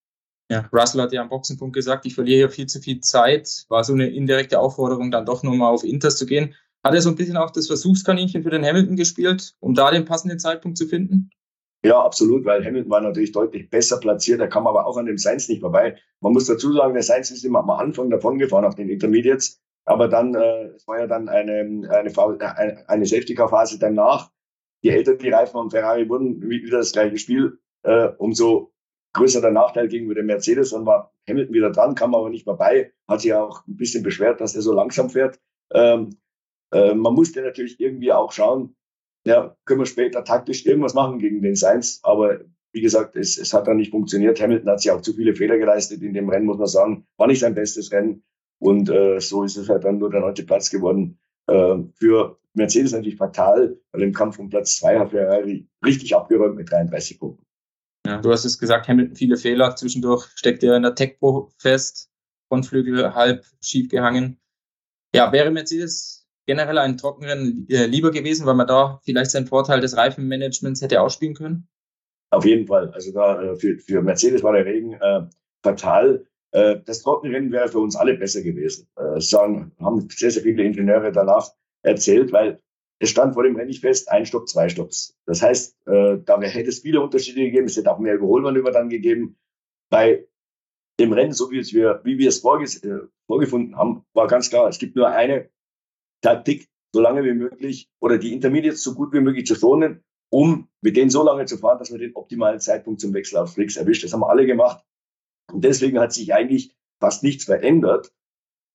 Ja, 0.50 0.69
Russell 0.73 1.00
hat 1.00 1.12
ja 1.12 1.23
am 1.23 1.29
Boxenpunkt 1.29 1.75
gesagt, 1.75 2.07
ich 2.07 2.15
verliere 2.15 2.39
hier 2.39 2.50
viel 2.50 2.67
zu 2.67 2.81
viel 2.81 3.00
Zeit. 3.00 3.65
War 3.69 3.85
so 3.85 3.93
eine 3.93 4.09
indirekte 4.09 4.59
Aufforderung, 4.59 5.11
dann 5.11 5.25
doch 5.25 5.43
nochmal 5.43 5.73
auf 5.73 5.85
Inters 5.85 6.17
zu 6.17 6.27
gehen. 6.27 6.55
Hat 6.85 6.95
er 6.95 7.00
so 7.00 7.09
ein 7.09 7.17
bisschen 7.17 7.37
auch 7.37 7.50
das 7.50 7.67
Versuchskaninchen 7.67 8.43
für 8.43 8.50
den 8.50 8.65
Hamilton 8.65 8.97
gespielt, 8.97 9.55
um 9.61 9.75
da 9.75 9.91
den 9.91 10.05
passenden 10.05 10.39
Zeitpunkt 10.39 10.77
zu 10.77 10.87
finden? 10.87 11.31
Ja, 11.83 12.03
absolut, 12.03 12.45
weil 12.45 12.65
Hamilton 12.65 12.91
war 12.91 13.00
natürlich 13.00 13.33
deutlich 13.33 13.71
besser 13.71 14.00
platziert. 14.00 14.41
Er 14.41 14.49
kam 14.49 14.67
aber 14.67 14.87
auch 14.87 14.97
an 14.97 15.07
dem 15.07 15.19
Sainz 15.19 15.49
nicht 15.49 15.61
vorbei. 15.61 15.97
Man 16.21 16.33
muss 16.33 16.47
dazu 16.47 16.73
sagen, 16.73 16.95
der 16.95 17.03
Sainz 17.03 17.31
ist 17.31 17.45
immer 17.45 17.61
am 17.61 17.71
Anfang 17.71 18.11
davon 18.11 18.39
gefahren 18.39 18.65
auf 18.65 18.75
den 18.75 18.91
Intermediates. 18.91 19.61
Aber 19.87 20.09
dann, 20.09 20.35
äh, 20.35 20.65
es 20.75 20.87
war 20.87 20.99
ja 20.99 21.07
dann 21.07 21.29
eine, 21.29 21.61
eine, 21.91 22.12
eine, 22.12 22.89
eine 22.89 23.07
Safety-Car-Phase 23.07 23.79
danach. 23.79 24.31
Je 24.83 24.91
älter 24.91 25.15
die 25.15 25.31
Reifen 25.31 25.59
am 25.59 25.71
Ferrari 25.71 26.09
wurden, 26.09 26.43
wieder 26.43 26.79
das 26.79 26.93
gleiche 26.93 27.19
Spiel, 27.19 27.59
äh, 27.83 28.09
umso 28.19 28.73
größer 29.13 29.41
der 29.41 29.51
Nachteil 29.51 29.89
gegenüber 29.89 30.15
dem 30.15 30.27
Mercedes. 30.27 30.71
Dann 30.71 30.87
war 30.87 31.13
Hamilton 31.29 31.55
wieder 31.55 31.71
dran, 31.71 31.95
kam 31.95 32.15
aber 32.15 32.31
nicht 32.31 32.47
mehr 32.47 32.57
bei. 32.57 32.93
Hat 33.09 33.21
sich 33.21 33.35
auch 33.35 33.67
ein 33.67 33.77
bisschen 33.77 34.03
beschwert, 34.03 34.41
dass 34.41 34.55
er 34.55 34.63
so 34.63 34.73
langsam 34.73 35.11
fährt. 35.11 35.41
Ähm, 35.73 36.11
äh, 36.73 36.95
man 36.95 37.15
musste 37.15 37.43
natürlich 37.43 37.81
irgendwie 37.81 38.13
auch 38.13 38.33
schauen, 38.33 38.77
ja, 39.27 39.57
können 39.65 39.81
wir 39.81 39.87
später 39.87 40.25
taktisch 40.25 40.65
irgendwas 40.65 40.95
machen 40.95 41.19
gegen 41.19 41.43
den 41.43 41.57
Sainz. 41.57 42.01
Aber 42.03 42.41
wie 42.73 42.81
gesagt, 42.81 43.17
es, 43.17 43.37
es 43.37 43.53
hat 43.53 43.67
dann 43.67 43.77
nicht 43.77 43.91
funktioniert. 43.91 44.41
Hamilton 44.41 44.71
hat 44.71 44.81
sich 44.81 44.91
auch 44.91 45.03
zu 45.03 45.13
viele 45.13 45.35
Fehler 45.35 45.59
geleistet 45.59 46.03
in 46.03 46.15
dem 46.15 46.29
Rennen, 46.29 46.47
muss 46.47 46.59
man 46.59 46.67
sagen. 46.67 47.07
War 47.17 47.27
nicht 47.27 47.41
sein 47.41 47.55
bestes 47.55 47.93
Rennen. 47.93 48.23
Und 48.61 48.91
äh, 48.91 49.21
so 49.21 49.43
ist 49.43 49.57
es 49.57 49.69
halt 49.69 49.85
dann 49.85 49.99
nur 49.99 50.11
der 50.11 50.21
neunte 50.21 50.45
Platz 50.45 50.71
geworden. 50.71 51.19
Äh, 51.47 51.79
für 51.95 52.39
Mercedes 52.55 52.93
natürlich 52.93 53.17
fatal, 53.17 53.79
weil 53.93 54.03
im 54.03 54.13
Kampf 54.13 54.39
um 54.39 54.49
Platz 54.49 54.77
zwei 54.77 54.99
hat 54.99 55.11
Ferrari 55.11 55.69
richtig 55.85 56.15
abgeräumt 56.15 56.57
mit 56.57 56.71
33 56.71 57.19
Punkten. 57.19 57.40
Ja, 58.11 58.21
du 58.21 58.33
hast 58.33 58.45
es 58.45 58.59
gesagt, 58.59 58.88
Hamilton 58.88 59.14
viele 59.14 59.37
Fehler. 59.37 59.76
Zwischendurch 59.76 60.26
steckt 60.35 60.64
er 60.64 60.75
in 60.75 60.83
der 60.83 60.97
Tech 60.97 61.21
Pro 61.21 61.52
fest, 61.59 62.11
Frontflügel 62.49 63.14
halb 63.14 63.45
schief 63.61 63.88
gehangen. 63.88 64.40
Ja, 65.14 65.31
wäre 65.31 65.52
Mercedes 65.52 66.29
generell 66.45 66.79
einen 66.79 66.97
Trockenrennen 66.97 67.69
äh, 67.71 67.87
lieber 67.87 68.11
gewesen, 68.11 68.47
weil 68.47 68.57
man 68.57 68.67
da 68.67 68.99
vielleicht 69.05 69.31
seinen 69.31 69.47
Vorteil 69.47 69.81
des 69.81 69.97
Reifenmanagements 69.97 70.83
hätte 70.83 71.00
ausspielen 71.00 71.37
können? 71.37 71.69
Auf 72.31 72.45
jeden 72.45 72.67
Fall. 72.67 72.90
Also 72.90 73.12
da 73.12 73.40
äh, 73.40 73.55
für, 73.55 73.79
für 73.79 74.02
Mercedes 74.02 74.43
war 74.43 74.55
der 74.55 74.67
Regen 74.67 74.95
äh, 74.95 75.29
fatal. 75.62 76.26
Äh, 76.50 76.81
das 76.85 77.02
Trockenrennen 77.02 77.52
wäre 77.52 77.69
für 77.69 77.79
uns 77.79 77.95
alle 77.95 78.14
besser 78.14 78.43
gewesen. 78.43 78.88
Äh, 78.97 79.21
sagen, 79.21 79.71
haben 79.79 80.09
sehr, 80.11 80.33
sehr 80.33 80.43
viele 80.43 80.64
Ingenieure 80.64 81.12
danach 81.12 81.49
erzählt, 81.83 82.33
weil 82.33 82.61
es 83.00 83.09
stand 83.09 83.35
vor 83.35 83.42
dem 83.42 83.57
Rennen 83.57 83.69
nicht 83.69 83.80
fest, 83.80 84.11
ein 84.11 84.26
Stopp, 84.26 84.49
zwei 84.49 84.69
Stopps. 84.69 85.16
Das 85.25 85.40
heißt, 85.42 85.87
äh, 85.87 86.19
da 86.25 86.40
hätte 86.40 86.69
es 86.69 86.80
viele 86.80 87.00
Unterschiede 87.00 87.40
gegeben, 87.40 87.66
es 87.66 87.76
hätte 87.76 87.90
auch 87.90 87.99
mehr 87.99 88.14
Überholmanöver 88.14 88.71
dann 88.71 88.90
gegeben. 88.90 89.38
Bei 89.88 90.26
dem 91.00 91.12
Rennen, 91.14 91.33
so 91.33 91.50
wie, 91.50 91.59
es 91.59 91.73
wir, 91.73 92.02
wie 92.04 92.19
wir 92.19 92.28
es 92.28 92.45
äh, 92.45 92.99
vorgefunden 93.26 93.76
haben, 93.76 94.04
war 94.12 94.26
ganz 94.26 94.50
klar, 94.50 94.69
es 94.69 94.78
gibt 94.78 94.97
nur 94.97 95.09
eine 95.09 95.49
Taktik 96.21 96.69
so 96.92 97.00
lange 97.00 97.25
wie 97.25 97.33
möglich 97.33 97.88
oder 98.00 98.19
die 98.19 98.35
Intermediates 98.35 98.83
so 98.83 98.95
gut 98.95 99.14
wie 99.14 99.21
möglich 99.21 99.47
zu 99.47 99.54
schonen, 99.54 100.04
um 100.28 100.69
mit 100.83 100.97
denen 100.97 101.11
so 101.11 101.25
lange 101.25 101.47
zu 101.47 101.57
fahren, 101.57 101.78
dass 101.78 101.90
man 101.90 102.00
den 102.00 102.14
optimalen 102.14 102.61
Zeitpunkt 102.61 103.00
zum 103.00 103.14
Wechsel 103.14 103.38
auf 103.38 103.54
Flicks 103.54 103.76
erwischt. 103.76 104.04
Das 104.04 104.12
haben 104.12 104.21
wir 104.21 104.28
alle 104.28 104.45
gemacht. 104.45 104.85
Und 105.50 105.64
deswegen 105.64 105.99
hat 105.99 106.12
sich 106.12 106.35
eigentlich 106.35 106.76
fast 107.00 107.23
nichts 107.23 107.45
verändert. 107.45 108.12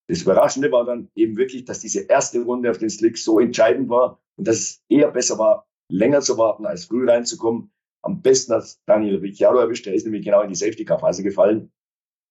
Das 0.07 0.21
Überraschende 0.21 0.71
war 0.71 0.85
dann 0.85 1.09
eben 1.15 1.37
wirklich, 1.37 1.65
dass 1.65 1.79
diese 1.79 2.01
erste 2.01 2.41
Runde 2.43 2.69
auf 2.69 2.77
den 2.77 2.89
Slicks 2.89 3.23
so 3.23 3.39
entscheidend 3.39 3.89
war 3.89 4.21
und 4.37 4.47
dass 4.47 4.57
es 4.57 4.83
eher 4.89 5.11
besser 5.11 5.37
war, 5.39 5.67
länger 5.89 6.21
zu 6.21 6.37
warten, 6.37 6.65
als 6.65 6.85
früh 6.85 7.09
reinzukommen. 7.09 7.71
Am 8.03 8.21
besten 8.21 8.53
hat 8.53 8.77
Daniel 8.85 9.17
Ricciardo 9.17 9.59
erwischt. 9.59 9.85
Der 9.87 9.95
ist 9.95 10.03
nämlich 10.03 10.23
genau 10.23 10.41
in 10.41 10.49
die 10.49 10.55
Safety-Car-Phase 10.55 11.23
gefallen 11.23 11.71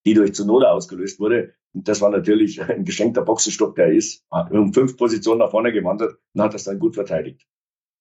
die 0.04 0.14
durch 0.14 0.34
Zunoda 0.34 0.70
ausgelöst 0.70 1.18
wurde. 1.20 1.54
Und 1.72 1.88
das 1.88 2.00
war 2.00 2.10
natürlich 2.10 2.62
ein 2.62 2.84
geschenkter 2.84 3.22
Boxenstopp, 3.22 3.76
der 3.76 3.92
ist 3.92 4.24
um 4.30 4.72
fünf 4.72 4.96
Positionen 4.96 5.40
nach 5.40 5.50
vorne 5.50 5.72
gewandert 5.72 6.16
und 6.34 6.42
hat 6.42 6.54
das 6.54 6.64
dann 6.64 6.78
gut 6.78 6.94
verteidigt. 6.94 7.46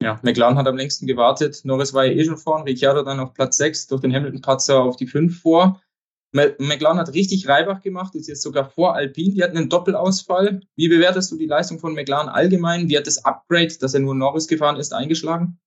Ja, 0.02 0.20
McLaren 0.22 0.56
hat 0.56 0.66
am 0.66 0.76
längsten 0.76 1.06
gewartet. 1.06 1.62
Norris 1.64 1.94
war 1.94 2.04
ja 2.04 2.12
eh 2.12 2.24
schon 2.24 2.36
vorn, 2.36 2.64
Ricciardo 2.64 3.02
dann 3.02 3.20
auf 3.20 3.32
Platz 3.32 3.56
6, 3.56 3.86
durch 3.86 4.02
den 4.02 4.14
Hamilton-Patzer 4.14 4.82
auf 4.82 4.96
die 4.96 5.06
5 5.06 5.40
vor. 5.40 5.80
McLaren 6.34 6.98
hat 6.98 7.14
richtig 7.14 7.48
Reibach 7.48 7.80
gemacht, 7.80 8.16
ist 8.16 8.26
jetzt 8.26 8.42
sogar 8.42 8.68
vor 8.68 8.94
Alpine. 8.94 9.34
Die 9.34 9.42
hatten 9.42 9.56
einen 9.56 9.68
Doppelausfall. 9.68 10.60
Wie 10.74 10.88
bewertest 10.88 11.30
du 11.30 11.36
die 11.36 11.46
Leistung 11.46 11.78
von 11.78 11.94
McLaren 11.94 12.28
allgemein? 12.28 12.88
Wie 12.88 12.98
hat 12.98 13.06
das 13.06 13.24
Upgrade, 13.24 13.74
dass 13.80 13.94
er 13.94 14.00
nur 14.00 14.16
Norris 14.16 14.48
gefahren 14.48 14.76
ist, 14.76 14.92
eingeschlagen? 14.92 15.60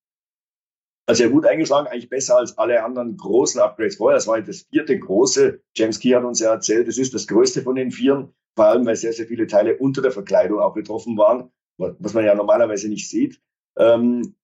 Also 1.10 1.24
ja 1.24 1.30
gut 1.30 1.46
eingeschlagen, 1.46 1.88
eigentlich 1.88 2.10
besser 2.10 2.38
als 2.38 2.58
alle 2.58 2.84
anderen 2.84 3.16
großen 3.16 3.62
Upgrades 3.62 3.96
vorher. 3.96 4.18
Das 4.18 4.28
war 4.28 4.42
das 4.42 4.64
vierte 4.70 5.00
große. 5.00 5.62
James 5.74 6.00
Key 6.00 6.10
hat 6.10 6.26
uns 6.26 6.42
ja 6.42 6.52
erzählt, 6.52 6.90
das 6.90 6.98
ist 6.98 7.14
das 7.14 7.28
größte 7.28 7.62
von 7.62 7.76
den 7.76 7.92
vieren, 7.92 8.34
vor 8.58 8.66
allem 8.66 8.86
weil 8.86 8.98
sehr, 8.98 9.14
sehr 9.14 9.26
viele 9.26 9.48
Teile 9.48 9.78
unter 9.78 10.02
der 10.02 10.12
Verkleidung 10.12 10.60
auch 10.60 10.74
betroffen 10.74 11.18
waren, 11.18 11.50
was 11.78 12.14
man 12.14 12.26
ja 12.26 12.36
normalerweise 12.36 12.90
nicht 12.90 13.10
sieht. 13.10 13.40
Ähm, 13.78 14.36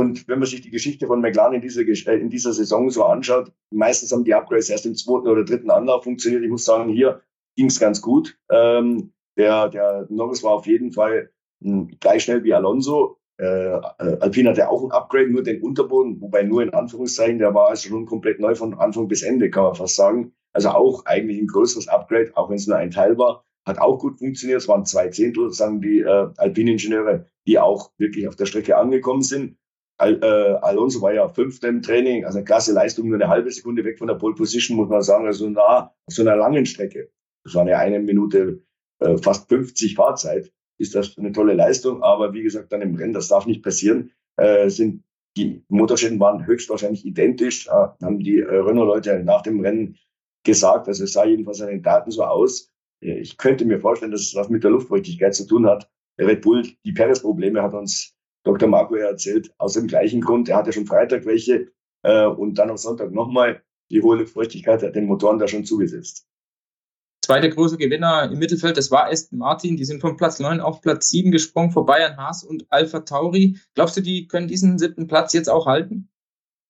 und 0.00 0.26
wenn 0.28 0.38
man 0.38 0.48
sich 0.48 0.62
die 0.62 0.70
Geschichte 0.70 1.06
von 1.06 1.20
McLaren 1.20 1.52
in 1.52 1.60
dieser, 1.60 1.82
äh, 1.82 2.18
in 2.18 2.30
dieser 2.30 2.54
Saison 2.54 2.88
so 2.88 3.04
anschaut, 3.04 3.52
meistens 3.70 4.10
haben 4.12 4.24
die 4.24 4.32
Upgrades 4.32 4.70
erst 4.70 4.86
im 4.86 4.94
zweiten 4.94 5.28
oder 5.28 5.44
dritten 5.44 5.70
Anlauf 5.70 6.04
funktioniert. 6.04 6.42
Ich 6.42 6.48
muss 6.48 6.64
sagen, 6.64 6.90
hier 6.90 7.20
ging 7.54 7.66
es 7.66 7.78
ganz 7.78 8.00
gut. 8.00 8.38
Ähm, 8.50 9.12
der, 9.36 9.68
der 9.68 10.06
Norris 10.08 10.42
war 10.42 10.52
auf 10.52 10.66
jeden 10.66 10.92
Fall 10.92 11.30
hm, 11.62 11.98
gleich 12.00 12.24
schnell 12.24 12.42
wie 12.44 12.54
Alonso. 12.54 13.18
Äh, 13.38 13.44
äh, 13.44 13.80
Alpine 13.98 14.48
hatte 14.48 14.70
auch 14.70 14.82
ein 14.82 14.90
Upgrade, 14.90 15.28
nur 15.28 15.42
den 15.42 15.60
Unterboden, 15.60 16.18
wobei 16.22 16.44
nur 16.44 16.62
in 16.62 16.72
Anführungszeichen, 16.72 17.38
der 17.38 17.52
war 17.52 17.68
also 17.68 17.90
schon 17.90 18.06
komplett 18.06 18.40
neu 18.40 18.54
von 18.54 18.72
Anfang 18.72 19.06
bis 19.06 19.20
Ende, 19.22 19.50
kann 19.50 19.64
man 19.64 19.74
fast 19.74 19.96
sagen. 19.96 20.32
Also 20.54 20.70
auch 20.70 21.04
eigentlich 21.04 21.38
ein 21.38 21.46
größeres 21.46 21.88
Upgrade, 21.88 22.30
auch 22.36 22.48
wenn 22.48 22.56
es 22.56 22.66
nur 22.66 22.78
ein 22.78 22.90
Teil 22.90 23.18
war. 23.18 23.44
Hat 23.66 23.78
auch 23.78 23.98
gut 23.98 24.18
funktioniert. 24.18 24.62
Es 24.62 24.68
waren 24.68 24.86
zwei 24.86 25.08
Zehntel, 25.08 25.52
sagen 25.52 25.82
die 25.82 26.00
äh, 26.00 26.28
Alpine-Ingenieure, 26.38 27.26
die 27.46 27.58
auch 27.58 27.90
wirklich 27.98 28.26
auf 28.28 28.36
der 28.36 28.46
Strecke 28.46 28.78
angekommen 28.78 29.22
sind. 29.22 29.56
Al, 30.00 30.18
äh, 30.22 30.58
Alonso 30.62 31.02
war 31.02 31.12
ja 31.12 31.28
fünfter 31.28 31.68
im 31.68 31.82
Training, 31.82 32.24
also 32.24 32.38
eine 32.38 32.44
klasse 32.44 32.72
Leistung, 32.72 33.08
nur 33.08 33.16
eine 33.16 33.28
halbe 33.28 33.50
Sekunde 33.50 33.84
weg 33.84 33.98
von 33.98 34.08
der 34.08 34.14
Pole 34.14 34.34
Position, 34.34 34.76
muss 34.76 34.88
man 34.88 35.02
sagen, 35.02 35.26
also 35.26 35.48
nah 35.48 35.94
auf 36.06 36.14
so 36.14 36.22
einer 36.22 36.36
langen 36.36 36.66
Strecke. 36.66 37.10
Das 37.44 37.54
war 37.54 37.62
eine 37.62 37.76
eine 37.76 38.00
Minute, 38.00 38.62
äh, 39.00 39.16
fast 39.18 39.48
50 39.48 39.94
Fahrzeit 39.94 40.52
ist 40.78 40.94
das 40.94 41.16
eine 41.18 41.32
tolle 41.32 41.54
Leistung. 41.54 42.02
Aber 42.02 42.32
wie 42.32 42.42
gesagt, 42.42 42.72
dann 42.72 42.82
im 42.82 42.94
Rennen, 42.94 43.12
das 43.12 43.28
darf 43.28 43.46
nicht 43.46 43.62
passieren, 43.62 44.12
äh, 44.36 44.68
sind 44.70 45.04
die 45.36 45.62
Motorschäden 45.68 46.18
waren 46.18 46.46
höchstwahrscheinlich 46.46 47.04
identisch, 47.04 47.68
äh, 47.68 47.70
haben 47.70 48.18
die 48.18 48.40
äh, 48.40 48.56
Renault-Leute 48.56 49.22
nach 49.22 49.42
dem 49.42 49.60
Rennen 49.60 49.96
gesagt. 50.44 50.88
Also 50.88 51.04
es 51.04 51.12
sah 51.12 51.24
jedenfalls 51.24 51.60
an 51.60 51.68
den 51.68 51.82
Daten 51.82 52.10
so 52.10 52.24
aus. 52.24 52.70
Äh, 53.02 53.18
ich 53.20 53.36
könnte 53.36 53.64
mir 53.64 53.78
vorstellen, 53.80 54.10
dass 54.10 54.22
es 54.22 54.34
was 54.34 54.48
mit 54.48 54.64
der 54.64 54.70
Luftfeuchtigkeit 54.70 55.34
zu 55.34 55.46
tun 55.46 55.66
hat. 55.66 55.88
Red 56.18 56.42
Bull, 56.42 56.66
die 56.84 56.92
Perez-Probleme 56.92 57.62
hat 57.62 57.74
uns 57.74 58.16
Dr. 58.44 58.68
Marco 58.68 58.96
ja 58.96 59.06
erzählt, 59.06 59.52
aus 59.58 59.74
dem 59.74 59.86
gleichen 59.86 60.20
Grund. 60.20 60.48
Er 60.48 60.56
hatte 60.56 60.72
schon 60.72 60.86
Freitag 60.86 61.26
welche 61.26 61.70
äh, 62.02 62.26
und 62.26 62.54
dann 62.54 62.70
am 62.70 62.76
Sonntag 62.76 63.12
nochmal. 63.12 63.62
Die 63.90 64.02
hohe 64.02 64.16
Luftfeuchtigkeit 64.16 64.82
hat 64.82 64.94
den 64.94 65.06
Motoren 65.06 65.38
da 65.38 65.48
schon 65.48 65.64
zugesetzt. 65.64 66.26
Zweiter 67.22 67.48
großer 67.48 67.76
Gewinner 67.76 68.30
im 68.32 68.38
Mittelfeld, 68.38 68.76
das 68.76 68.90
war 68.90 69.08
Aston 69.08 69.38
Martin. 69.38 69.76
Die 69.76 69.84
sind 69.84 70.00
von 70.00 70.16
Platz 70.16 70.40
9 70.40 70.60
auf 70.60 70.80
Platz 70.80 71.10
7 71.10 71.30
gesprungen 71.30 71.70
vor 71.70 71.86
Bayern 71.86 72.16
Haas 72.16 72.42
und 72.42 72.66
Alpha 72.70 73.00
Tauri. 73.00 73.58
Glaubst 73.74 73.96
du, 73.96 74.00
die 74.00 74.26
können 74.26 74.48
diesen 74.48 74.78
siebten 74.78 75.06
Platz 75.06 75.32
jetzt 75.32 75.48
auch 75.48 75.66
halten? 75.66 76.08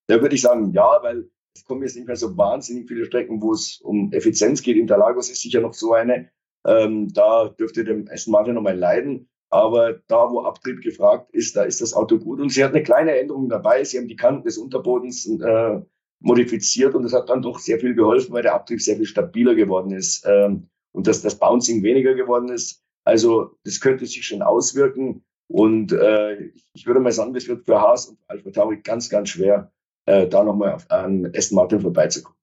Da 0.09 0.21
würde 0.21 0.35
ich 0.35 0.43
sagen, 0.43 0.73
ja, 0.73 0.99
weil 1.03 1.31
es 1.55 1.65
kommen 1.65 1.83
jetzt 1.83 1.97
nicht 1.97 2.07
mehr 2.07 2.17
so 2.17 2.37
wahnsinnig 2.37 2.89
viele 2.89 3.07
Strecken, 3.07 3.41
wo 3.41 3.53
es 3.53 3.81
um 3.81 4.13
Effizienz 4.13 4.61
geht. 4.61 4.77
Interlagos 4.77 5.31
ist 5.31 5.41
sicher 5.41 5.61
noch 5.61 5.73
so 5.73 5.95
eine. 5.95 6.31
Ähm, 6.67 7.13
da 7.13 7.49
dürfte 7.49 7.85
dem 7.85 8.09
Aston 8.11 8.33
Martin 8.33 8.55
nochmal 8.55 8.77
leiden. 8.77 9.30
Aber 9.51 9.95
da, 10.07 10.31
wo 10.31 10.43
Abtrieb 10.43 10.81
gefragt 10.81 11.31
ist, 11.33 11.57
da 11.57 11.65
ist 11.65 11.81
das 11.81 11.93
Auto 11.93 12.19
gut. 12.19 12.41
Und 12.41 12.51
sie 12.51 12.63
hat 12.65 12.73
eine 12.73 12.85
kleine 12.85 13.19
Änderung 13.19 13.49
dabei. 13.49 13.83
Sie 13.83 13.99
haben 13.99 14.07
die 14.07 14.17
Kanten 14.17 14.45
des 14.45 14.59
Unterbodens 14.59 15.27
äh, 15.27 15.81
modifiziert 16.21 16.95
und 16.95 17.03
das 17.03 17.13
hat 17.13 17.29
dann 17.29 17.43
doch 17.43 17.59
sehr 17.59 17.81
viel 17.81 17.95
geholfen, 17.95 18.33
weil 18.33 18.43
der 18.43 18.55
Abtrieb 18.55 18.81
sehr 18.81 18.97
viel 18.97 19.07
stabiler 19.07 19.55
geworden 19.55 19.93
ist 19.93 20.25
ähm, 20.27 20.69
und 20.93 21.07
dass 21.07 21.23
das 21.23 21.39
Bouncing 21.39 21.83
weniger 21.83 22.15
geworden 22.15 22.51
ist. 22.51 22.83
Also 23.05 23.57
das 23.65 23.81
könnte 23.81 24.07
sich 24.07 24.25
schon 24.27 24.43
auswirken. 24.43 25.25
Und 25.49 25.93
äh, 25.93 26.53
ich 26.75 26.87
würde 26.87 27.01
mal 27.01 27.11
sagen, 27.11 27.35
das 27.35 27.49
wird 27.49 27.65
für 27.65 27.81
Haas 27.81 28.07
und 28.07 28.19
Alpha 28.29 28.51
Tauri 28.51 28.81
ganz, 28.83 29.09
ganz 29.09 29.31
schwer, 29.31 29.73
äh, 30.07 30.29
da 30.29 30.45
nochmal 30.45 30.77
an 30.91 31.33
Aston 31.35 31.57
Martin 31.57 31.81
vorbeizukommen. 31.81 32.40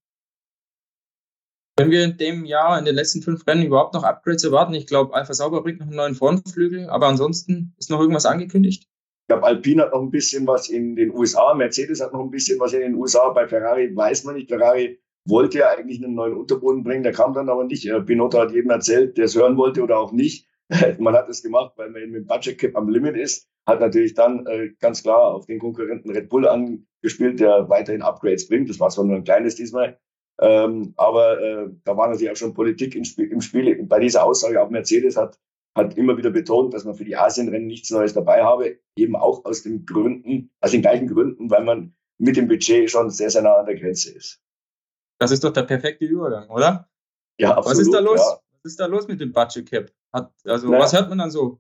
Können 1.78 1.92
wir 1.92 2.04
in 2.04 2.18
dem 2.18 2.44
Jahr, 2.46 2.80
in 2.80 2.86
den 2.86 2.96
letzten 2.96 3.22
fünf 3.22 3.46
Rennen 3.46 3.64
überhaupt 3.64 3.94
noch 3.94 4.04
Upgrades 4.04 4.44
erwarten? 4.44 4.74
Ich 4.74 4.88
glaube, 4.88 5.14
Alpha 5.14 5.36
Sauber 5.36 5.62
bringt 5.62 5.80
noch 5.80 5.86
einen 5.86 5.96
neuen 5.96 6.16
Frontflügel, 6.16 6.90
aber 6.90 7.06
ansonsten 7.06 7.76
ist 7.78 7.92
noch 7.92 8.00
irgendwas 8.00 8.26
angekündigt? 8.26 8.88
Ich 9.22 9.28
glaube, 9.28 9.46
Alpine 9.46 9.84
hat 9.84 9.94
noch 9.94 10.02
ein 10.02 10.10
bisschen 10.10 10.48
was 10.48 10.70
in 10.70 10.96
den 10.96 11.14
USA, 11.14 11.54
Mercedes 11.54 12.02
hat 12.02 12.14
noch 12.14 12.22
ein 12.22 12.32
bisschen 12.32 12.60
was 12.60 12.74
in 12.74 12.80
den 12.80 12.96
USA, 12.96 13.30
bei 13.30 13.48
Ferrari 13.48 13.96
weiß 13.96 14.24
man 14.24 14.36
nicht. 14.36 14.50
Ferrari 14.50 15.00
wollte 15.26 15.60
ja 15.60 15.70
eigentlich 15.70 16.04
einen 16.04 16.16
neuen 16.16 16.34
Unterboden 16.34 16.84
bringen, 16.84 17.04
der 17.04 17.12
kam 17.12 17.34
dann 17.34 17.48
aber 17.48 17.64
nicht. 17.64 17.88
Pinotto 18.08 18.40
hat 18.40 18.52
jedem 18.52 18.72
erzählt, 18.72 19.16
der 19.16 19.26
es 19.26 19.36
hören 19.36 19.56
wollte 19.56 19.84
oder 19.84 20.00
auch 20.00 20.12
nicht. 20.12 20.48
man 20.98 21.14
hat 21.14 21.30
es 21.30 21.44
gemacht, 21.44 21.74
weil 21.76 21.92
man 21.92 22.02
eben 22.02 22.12
mit 22.12 22.28
Budget 22.28 22.58
Cap 22.58 22.76
am 22.76 22.90
Limit 22.90 23.16
ist, 23.16 23.48
hat 23.68 23.82
natürlich 23.82 24.16
dann 24.16 24.48
äh, 24.48 24.70
ganz 24.80 25.04
klar 25.04 25.36
auf 25.36 25.46
den 25.46 25.60
Konkurrenten 25.60 26.10
Red 26.10 26.30
Bull 26.30 26.48
angespielt, 26.48 27.40
der 27.40 27.70
weiterhin 27.70 28.02
Upgrades 28.02 28.48
bringt. 28.48 28.68
Das 28.68 28.80
war 28.80 28.90
zwar 28.90 29.06
nur 29.06 29.18
ein 29.18 29.24
kleines 29.24 29.56
diesmal, 29.56 30.00
ähm, 30.40 30.94
aber 30.98 31.42
äh, 31.42 31.70
da 31.84 31.98
war 31.98 32.08
natürlich 32.08 32.32
auch 32.32 32.36
schon 32.36 32.54
Politik 32.54 32.96
im 32.96 33.04
Spiel, 33.04 33.32
im 33.32 33.42
Spiel. 33.42 33.84
Bei 33.84 34.00
dieser 34.00 34.24
Aussage 34.24 34.62
auch 34.62 34.70
Mercedes 34.70 35.18
hat 35.18 35.40
hat 35.78 35.96
immer 35.96 36.18
wieder 36.18 36.32
betont, 36.32 36.74
dass 36.74 36.84
man 36.84 36.96
für 36.96 37.06
die 37.06 37.16
Asienrennen 37.16 37.68
nichts 37.68 37.92
Neues 37.92 38.14
dabei 38.14 38.44
habe, 38.44 38.80
eben 38.98 39.16
auch 39.16 39.46
aus 39.46 39.62
den 39.64 39.86
Gründen, 39.86 40.50
aus 40.60 40.72
den 40.72 40.82
gleichen 40.82 41.08
Gründen, 41.08 41.50
weil 41.50 41.64
man 41.64 41.96
mit 42.18 42.36
dem 42.36 42.48
Budget 42.48 42.90
schon 42.90 43.10
sehr, 43.12 43.30
sehr 43.30 43.44
nah 43.44 43.58
an 43.58 43.68
der 43.68 43.76
Grenze 43.76 44.12
ist. 44.12 44.42
Das 45.20 45.32
ist 45.32 45.44
doch 45.44 45.54
der 45.54 45.64
perfekte 45.64 46.06
Übergang, 46.06 46.50
oder? 46.50 46.90
Ja, 47.40 47.56
absolut. 47.56 47.78
Was 47.78 47.80
ist 47.80 47.94
da 47.94 48.00
los? 48.00 48.20
Ja. 48.20 48.40
Was 48.52 48.72
ist 48.72 48.80
da 48.80 48.86
los 48.88 49.08
mit 49.08 49.22
dem 49.22 49.32
Budget 49.32 49.70
Cap? 49.70 49.92
Hat, 50.12 50.34
also, 50.46 50.68
naja, 50.68 50.84
was 50.84 50.94
hört 50.94 51.10
man 51.10 51.20
dann 51.20 51.32
so? 51.32 51.60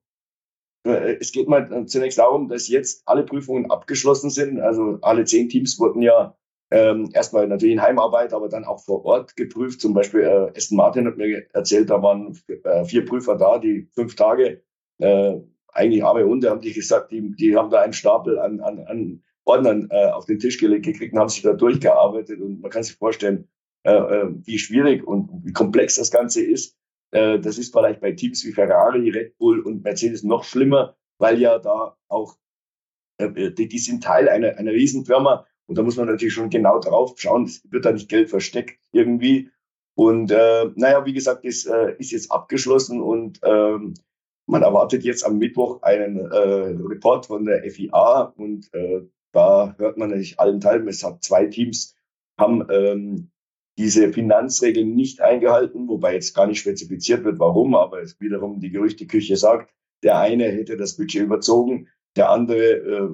Äh, 0.83 1.17
es 1.19 1.31
geht 1.31 1.47
mal 1.47 1.85
zunächst 1.85 2.17
darum, 2.17 2.49
dass 2.49 2.67
jetzt 2.67 3.03
alle 3.05 3.23
Prüfungen 3.23 3.69
abgeschlossen 3.69 4.29
sind. 4.29 4.59
Also 4.59 4.97
alle 5.01 5.25
zehn 5.25 5.47
Teams 5.49 5.79
wurden 5.79 6.01
ja 6.01 6.35
ähm, 6.69 7.09
erstmal 7.13 7.47
natürlich 7.47 7.73
in 7.73 7.81
Heimarbeit, 7.81 8.33
aber 8.33 8.49
dann 8.49 8.65
auch 8.65 8.83
vor 8.83 9.05
Ort 9.05 9.35
geprüft. 9.35 9.81
Zum 9.81 9.93
Beispiel 9.93 10.21
äh, 10.21 10.57
Aston 10.57 10.77
Martin 10.77 11.07
hat 11.07 11.17
mir 11.17 11.45
erzählt, 11.53 11.89
da 11.89 12.01
waren 12.01 12.37
äh, 12.47 12.85
vier 12.85 13.05
Prüfer 13.05 13.35
da, 13.35 13.57
die 13.57 13.87
fünf 13.93 14.15
Tage, 14.15 14.61
äh, 14.99 15.35
eigentlich 15.73 16.03
arme 16.03 16.25
Hunde, 16.25 16.49
haben 16.49 16.61
die 16.61 16.73
gesagt, 16.73 17.11
die, 17.11 17.31
die 17.35 17.55
haben 17.55 17.69
da 17.69 17.81
einen 17.81 17.93
Stapel 17.93 18.39
an, 18.39 18.59
an, 18.59 18.79
an 18.79 19.23
Ordnern 19.45 19.87
äh, 19.91 20.07
auf 20.07 20.25
den 20.25 20.39
Tisch 20.39 20.57
gelegt 20.57 20.85
gekriegt 20.85 21.13
und 21.13 21.19
haben 21.19 21.29
sich 21.29 21.43
da 21.43 21.53
durchgearbeitet. 21.53 22.41
Und 22.41 22.61
man 22.61 22.71
kann 22.71 22.83
sich 22.83 22.95
vorstellen, 22.95 23.47
äh, 23.83 23.93
äh, 23.93 24.27
wie 24.43 24.59
schwierig 24.59 25.07
und 25.07 25.29
wie 25.45 25.53
komplex 25.53 25.95
das 25.95 26.11
Ganze 26.11 26.43
ist. 26.43 26.75
Äh, 27.11 27.39
das 27.39 27.57
ist 27.57 27.73
vielleicht 27.73 28.01
bei 28.01 28.11
Teams 28.11 28.43
wie 28.43 28.51
Ferrari, 28.51 29.09
Red 29.09 29.37
Bull 29.37 29.61
und 29.61 29.83
Mercedes 29.83 30.23
noch 30.23 30.43
schlimmer, 30.43 30.97
weil 31.19 31.39
ja 31.39 31.59
da 31.59 31.95
auch, 32.09 32.37
äh, 33.17 33.51
die, 33.51 33.69
die 33.69 33.79
sind 33.79 34.03
Teil 34.03 34.27
einer, 34.27 34.57
einer 34.57 34.71
Riesenfirma 34.71 35.45
und 35.67 35.77
da 35.77 35.83
muss 35.83 35.97
man 35.97 36.07
natürlich 36.07 36.33
schon 36.33 36.49
genau 36.49 36.79
drauf 36.79 37.13
schauen, 37.17 37.43
es 37.43 37.61
wird 37.69 37.85
da 37.85 37.91
nicht 37.91 38.09
Geld 38.09 38.29
versteckt 38.29 38.79
irgendwie. 38.91 39.51
Und 39.95 40.31
äh, 40.31 40.69
naja, 40.75 41.05
wie 41.05 41.13
gesagt, 41.13 41.43
ist, 41.43 41.65
äh, 41.65 41.95
ist 41.97 42.11
jetzt 42.11 42.31
abgeschlossen 42.31 43.01
und 43.01 43.39
ähm, 43.43 43.95
man 44.45 44.61
erwartet 44.61 45.03
jetzt 45.03 45.25
am 45.25 45.37
Mittwoch 45.37 45.81
einen 45.81 46.19
äh, 46.19 46.75
Report 46.87 47.25
von 47.25 47.45
der 47.45 47.69
FIA 47.69 48.33
und 48.37 48.73
äh, 48.73 49.01
da 49.33 49.75
hört 49.77 49.97
man 49.97 50.09
natürlich 50.09 50.39
allen 50.39 50.61
Teilen, 50.61 50.87
es 50.87 51.03
hat 51.03 51.23
zwei 51.23 51.47
Teams, 51.47 51.95
haben 52.39 52.65
ähm, 52.71 53.31
diese 53.77 54.11
Finanzregeln 54.13 54.95
nicht 54.95 55.21
eingehalten, 55.21 55.87
wobei 55.87 56.13
jetzt 56.13 56.33
gar 56.33 56.47
nicht 56.47 56.59
spezifiziert 56.59 57.23
wird, 57.23 57.39
warum, 57.39 57.75
aber 57.75 58.01
es 58.01 58.19
wiederum 58.19 58.59
die 58.59 58.71
Gerüchteküche 58.71 59.35
sagt, 59.35 59.73
der 60.03 60.19
eine 60.19 60.45
hätte 60.45 60.77
das 60.77 60.95
Budget 60.95 61.23
überzogen, 61.23 61.89
der 62.15 62.29
andere 62.29 62.57
äh, 62.57 63.09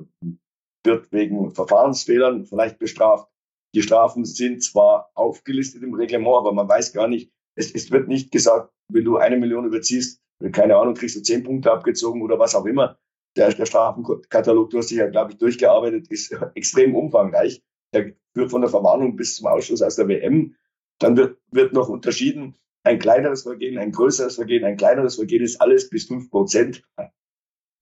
wird 0.84 1.12
wegen 1.12 1.52
Verfahrensfehlern 1.52 2.46
vielleicht 2.46 2.80
bestraft. 2.80 3.30
Die 3.74 3.82
Strafen 3.82 4.26
sind 4.26 4.64
zwar 4.64 5.10
aufgelistet 5.16 5.84
im 5.84 5.94
Reglement, 5.94 6.38
aber 6.38 6.54
man 6.54 6.70
weiß 6.70 6.94
gar 6.94 7.08
nicht, 7.08 7.32
es, 7.56 7.74
es 7.74 7.92
wird 7.92 8.08
nicht 8.08 8.32
gesagt, 8.32 8.72
wenn 8.88 9.06
du 9.06 9.18
eine 9.18 9.38
Million 9.38 9.66
überziehst, 9.66 10.22
keine 10.52 10.76
Ahnung, 10.76 10.96
kriegst 10.96 11.16
du 11.16 11.22
zehn 11.22 11.44
Punkte 11.44 11.72
abgezogen 11.72 12.22
oder 12.22 12.38
was 12.38 12.56
auch 12.56 12.66
immer. 12.66 12.98
Der, 13.36 13.52
der 13.52 13.66
Strafenkatalog, 13.66 14.70
du 14.70 14.78
hast 14.78 14.92
dich 14.92 14.98
ja, 14.98 15.10
glaube 15.10 15.32
ich, 15.32 15.38
durchgearbeitet, 15.38 16.08
ist 16.10 16.36
extrem 16.56 16.96
umfangreich. 16.96 17.64
Der 17.94 18.14
führt 18.34 18.52
von 18.52 18.62
der 18.62 18.70
Verwarnung 18.70 19.16
bis 19.16 19.38
zum 19.38 19.48
Ausschluss 19.48 19.82
aus 19.82 19.96
der 19.96 20.08
WM. 20.08 20.56
Dann 21.00 21.18
wird, 21.18 21.40
wird 21.52 21.74
noch 21.74 21.90
unterschieden, 21.90 22.56
ein 22.84 23.00
kleineres 23.00 23.44
Vergehen, 23.44 23.78
ein 23.78 23.92
größeres 23.92 24.36
Vergehen, 24.36 24.64
ein 24.66 24.78
kleineres 24.78 25.16
Vergehen 25.16 25.44
ist 25.44 25.62
alles 25.62 25.90
bis 25.90 26.06
fünf 26.06 26.30
Prozent 26.30 26.84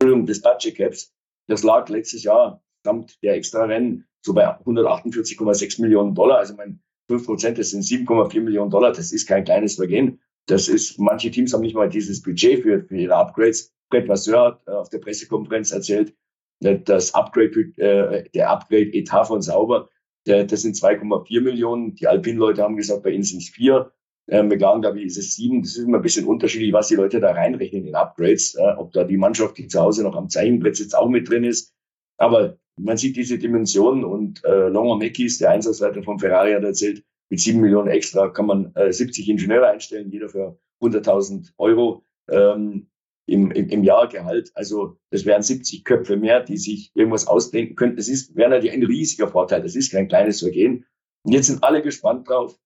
des 0.02 0.42
Budget 0.42 0.76
Caps. 0.76 1.14
Das 1.48 1.64
lag 1.64 1.90
letztes 1.90 2.24
Jahr 2.24 2.64
samt 2.84 3.22
der 3.24 3.36
extra 3.36 3.66
Rennen 3.66 4.06
so 4.22 4.34
bei 4.34 4.48
148,6 4.48 5.82
Millionen 5.82 6.14
Dollar. 6.14 6.40
Also 6.40 6.56
mein 6.56 6.82
5 7.10 7.26
Prozent, 7.26 7.58
das 7.58 7.72
sind 7.72 7.84
7,4 7.84 8.42
Millionen 8.42 8.70
Dollar. 8.70 8.92
Das 8.92 9.12
ist 9.12 9.28
kein 9.28 9.44
kleines 9.44 9.76
Vergehen. 9.76 10.20
Das 10.48 10.68
ist, 10.68 11.00
manche 11.00 11.32
Teams 11.32 11.54
haben 11.54 11.62
nicht 11.62 11.76
mal 11.76 11.90
dieses 11.90 12.22
Budget 12.22 12.64
für, 12.64 12.84
für 12.84 12.98
ihre 12.98 13.16
Upgrades. 13.16 13.74
Brett 13.90 14.08
Vasseur 14.08 14.46
hat 14.46 14.62
äh, 14.68 14.72
auf 14.72 14.90
der 14.90 15.00
Pressekonferenz 15.00 15.72
erzählt, 15.72 16.16
äh, 16.62 16.80
das 16.80 17.14
Upgrade, 17.14 17.72
äh, 17.78 18.30
der 18.30 18.50
Upgrade-Etat 18.50 19.26
von 19.26 19.42
Sauber, 19.42 19.90
der, 20.28 20.46
das 20.46 20.62
sind 20.62 20.76
2,4 20.76 21.42
Millionen. 21.42 21.96
Die 21.96 22.08
Alpin-Leute 22.08 22.62
haben 22.62 22.78
gesagt, 22.78 23.04
bei 23.04 23.12
ihnen 23.12 23.24
sind 23.24 23.42
es 23.42 23.50
vier. 23.50 23.92
Äh, 24.28 24.44
McLaren, 24.44 24.82
glaube 24.82 25.00
ich, 25.00 25.08
ist 25.08 25.18
es 25.18 25.36
sieben. 25.36 25.62
Das 25.62 25.76
ist 25.76 25.84
immer 25.84 25.98
ein 25.98 26.04
bisschen 26.04 26.26
unterschiedlich, 26.26 26.74
was 26.74 26.88
die 26.88 26.96
Leute 26.96 27.20
da 27.20 27.32
reinrechnen 27.32 27.86
in 27.86 27.96
Upgrades. 27.96 28.56
Äh, 28.56 28.74
ob 28.78 28.94
da 28.94 29.04
die 29.04 29.18
Mannschaft, 29.18 29.58
die 29.58 29.68
zu 29.68 29.80
Hause 29.80 30.04
noch 30.04 30.16
am 30.16 30.30
Zeichenbrett 30.30 30.76
sitzt, 30.76 30.96
auch 30.96 31.10
mit 31.10 31.30
drin 31.30 31.44
ist. 31.44 31.74
Aber 32.18 32.58
man 32.78 32.98
sieht 32.98 33.16
diese 33.16 33.38
Dimension 33.38 34.04
und 34.04 34.44
äh, 34.44 34.68
Longer 34.68 34.98
Meckis, 34.98 35.38
der 35.38 35.52
Einsatzleiter 35.52 36.04
von 36.04 36.20
Ferrari, 36.20 36.54
hat 36.54 36.64
erzählt, 36.64 37.04
mit 37.30 37.40
sieben 37.40 37.62
Millionen 37.62 37.88
extra 37.88 38.30
kann 38.30 38.46
man 38.46 38.76
äh, 38.76 38.92
70 38.92 39.30
Ingenieure 39.30 39.70
einstellen, 39.70 40.12
jeder 40.12 40.30
für 40.30 40.60
100.000 40.82 41.52
Euro 41.58 42.04
ähm, 42.30 42.90
im, 43.26 43.52
im, 43.52 43.70
im 43.70 43.84
Jahr 43.84 44.10
Gehalt. 44.10 44.52
Also 44.54 44.98
das 45.12 45.26
wären 45.26 45.42
70 45.42 45.86
Köpfe 45.86 46.18
mehr, 46.18 46.44
die 46.44 46.58
sich 46.58 46.92
irgendwas 46.94 47.28
ausdenken 47.28 47.76
könnten. 47.76 47.98
Das 47.98 48.10
ist, 48.10 48.36
wäre 48.36 48.50
natürlich 48.50 48.74
ein 48.74 48.84
riesiger 48.84 49.30
Vorteil. 49.30 49.62
Das 49.62 49.76
ist 49.76 49.92
kein 49.92 50.08
kleines 50.08 50.42
Vergehen. 50.42 50.86
Und 51.24 51.34
jetzt 51.34 51.48
sind 51.48 51.64
alle 51.64 51.82
gespannt 51.82 52.28
drauf. 52.28 52.60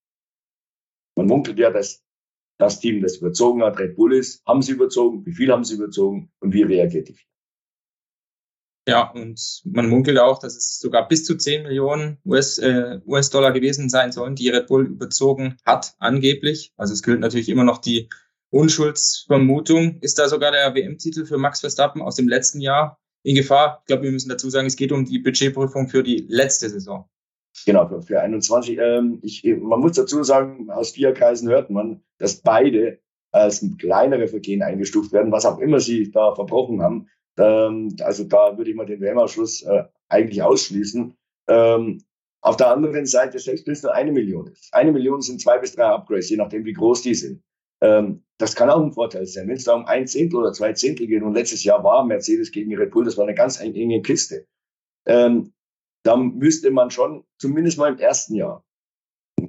Man 1.16 1.28
munkelt 1.28 1.60
ja, 1.60 1.70
dass 1.70 2.04
das 2.58 2.80
Team, 2.80 3.02
das 3.02 3.18
überzogen 3.18 3.64
hat, 3.64 3.78
Red 3.80 3.96
Bull 3.96 4.14
ist. 4.14 4.44
Haben 4.46 4.62
sie 4.62 4.72
überzogen? 4.72 5.26
Wie 5.26 5.34
viel 5.34 5.52
haben 5.52 5.64
sie 5.64 5.76
überzogen? 5.76 6.32
Und 6.40 6.54
wie 6.54 6.64
reagiert 6.64 7.10
die? 7.10 7.18
Ja, 8.88 9.10
und 9.10 9.62
man 9.66 9.90
munkelt 9.90 10.20
auch, 10.20 10.38
dass 10.38 10.56
es 10.56 10.80
sogar 10.80 11.08
bis 11.08 11.26
zu 11.26 11.36
10 11.36 11.64
Millionen 11.64 12.20
US, 12.24 12.60
äh, 12.60 13.00
US-Dollar 13.08 13.52
gewesen 13.52 13.90
sein 13.90 14.12
sollen, 14.12 14.36
die 14.36 14.50
Red 14.50 14.68
Bull 14.68 14.86
überzogen 14.86 15.58
hat, 15.66 15.96
angeblich. 15.98 16.72
Also 16.78 16.94
es 16.94 17.02
gilt 17.02 17.20
natürlich 17.20 17.50
immer 17.50 17.64
noch 17.64 17.80
die 17.80 18.10
Unschuldsvermutung. 18.52 19.98
Ist 20.02 20.20
da 20.20 20.30
sogar 20.30 20.52
der 20.52 20.76
WM-Titel 20.76 21.26
für 21.26 21.38
Max 21.38 21.62
Verstappen 21.62 22.02
aus 22.02 22.16
dem 22.16 22.28
letzten 22.28 22.62
Jahr 22.62 23.00
in 23.24 23.36
Gefahr? 23.36 23.80
Ich 23.82 23.88
glaube, 23.88 24.04
wir 24.04 24.12
müssen 24.12 24.30
dazu 24.30 24.52
sagen, 24.52 24.68
es 24.68 24.76
geht 24.76 24.92
um 24.92 25.04
die 25.04 25.20
Budgetprüfung 25.20 25.88
für 25.88 26.04
die 26.04 26.26
letzte 26.30 26.70
Saison. 26.70 27.10
Genau, 27.66 27.88
für, 27.88 28.04
für 28.04 28.22
21. 28.22 28.78
Ähm, 28.78 29.20
ich, 29.24 29.44
man 29.44 29.80
muss 29.80 29.94
dazu 29.94 30.24
sagen, 30.24 30.70
aus 30.70 30.92
vier 30.92 31.14
Kreisen 31.14 31.50
hört 31.50 31.72
man, 31.72 32.04
dass 32.20 32.42
beide 32.42 33.00
als 33.32 33.66
kleinere 33.80 34.28
Vergehen 34.28 34.62
eingestuft 34.62 35.12
werden, 35.12 35.32
was 35.32 35.46
auch 35.46 35.60
immer 35.60 35.80
sie 35.80 36.12
da 36.12 36.36
verbrochen 36.36 36.82
haben. 36.82 37.10
Ähm, 37.38 37.96
also 38.02 38.24
da 38.24 38.58
würde 38.58 38.70
ich 38.70 38.76
mal 38.76 38.86
den 38.86 39.02
WM-Ausschluss 39.02 39.64
äh, 39.64 39.84
eigentlich 40.10 40.42
ausschließen. 40.42 41.16
Ähm, 41.48 42.04
auf 42.42 42.58
der 42.58 42.70
anderen 42.70 43.06
Seite, 43.06 43.40
selbst 43.40 43.66
wenn 43.66 43.74
es 43.74 43.84
nur 43.84 43.94
eine 43.94 44.12
Million 44.12 44.48
ist, 44.48 44.72
eine 44.74 44.92
Million 44.92 45.22
sind 45.22 45.42
zwei 45.42 45.58
bis 45.58 45.74
drei 45.74 45.86
Upgrades, 45.86 46.30
je 46.30 46.38
nachdem, 46.38 46.64
wie 46.66 46.74
groß 46.74 47.02
die 47.02 47.16
sind. 47.16 47.42
Ähm, 47.82 48.24
das 48.38 48.56
kann 48.56 48.70
auch 48.70 48.82
ein 48.82 48.94
Vorteil 48.94 49.26
sein. 49.26 49.48
Wenn 49.48 49.56
es 49.56 49.64
da 49.64 49.74
um 49.74 49.86
ein 49.86 50.08
Zehntel 50.08 50.40
oder 50.40 50.54
zwei 50.54 50.74
Zehntel 50.74 51.08
geht, 51.08 51.24
und 51.24 51.34
letztes 51.34 51.64
Jahr 51.64 51.84
war 51.84 52.06
Mercedes 52.06 52.52
gegen 52.52 52.76
Red 52.76 52.92
Bull, 52.92 53.06
das 53.06 53.18
war 53.18 53.26
eine 53.26 53.36
ganz 53.36 53.60
enge 53.60 54.02
Kiste, 54.02 54.46
ähm, 55.06 55.54
dann 56.04 56.36
müsste 56.36 56.70
man 56.72 56.92
schon, 56.92 57.24
zumindest 57.40 57.78
mal 57.78 57.92
im 57.92 58.00
ersten 58.00 58.36
Jahr, 58.36 58.64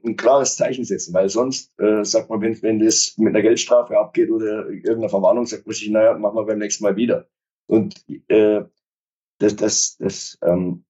ein 0.04 0.16
klares 0.16 0.56
Zeichen 0.56 0.84
setzen, 0.84 1.14
weil 1.14 1.28
sonst 1.28 1.78
äh, 1.78 2.04
sagt 2.04 2.30
man, 2.30 2.40
wenn, 2.40 2.60
wenn 2.62 2.80
das 2.80 3.14
mit 3.18 3.28
einer 3.28 3.42
Geldstrafe 3.42 3.98
abgeht 3.98 4.30
oder 4.30 4.68
irgendeiner 4.68 5.08
Verwarnung, 5.08 5.46
sagt 5.46 5.66
man 5.66 5.74
sich, 5.74 5.90
naja, 5.90 6.16
machen 6.16 6.36
wir 6.36 6.44
beim 6.44 6.58
nächsten 6.58 6.84
Mal 6.84 6.96
wieder. 6.96 7.28
Und 7.66 8.04
äh, 8.28 8.62
das, 9.38 9.56
das, 9.56 9.96
das, 9.98 10.38
ähm, 10.42 10.84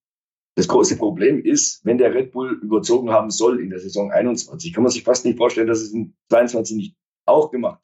das 0.56 0.68
große 0.68 0.96
Problem 0.96 1.42
ist, 1.42 1.84
wenn 1.84 1.98
der 1.98 2.14
Red 2.14 2.32
Bull 2.32 2.58
überzogen 2.62 3.10
haben 3.10 3.30
soll 3.30 3.60
in 3.60 3.70
der 3.70 3.78
Saison 3.78 4.10
21, 4.10 4.72
kann 4.72 4.82
man 4.82 4.92
sich 4.92 5.04
fast 5.04 5.24
nicht 5.24 5.36
vorstellen, 5.36 5.68
dass 5.68 5.80
es 5.80 5.92
in 5.92 6.14
22 6.30 6.76
nicht 6.76 6.96
auch 7.26 7.50
gemacht 7.50 7.78
hat. 7.78 7.82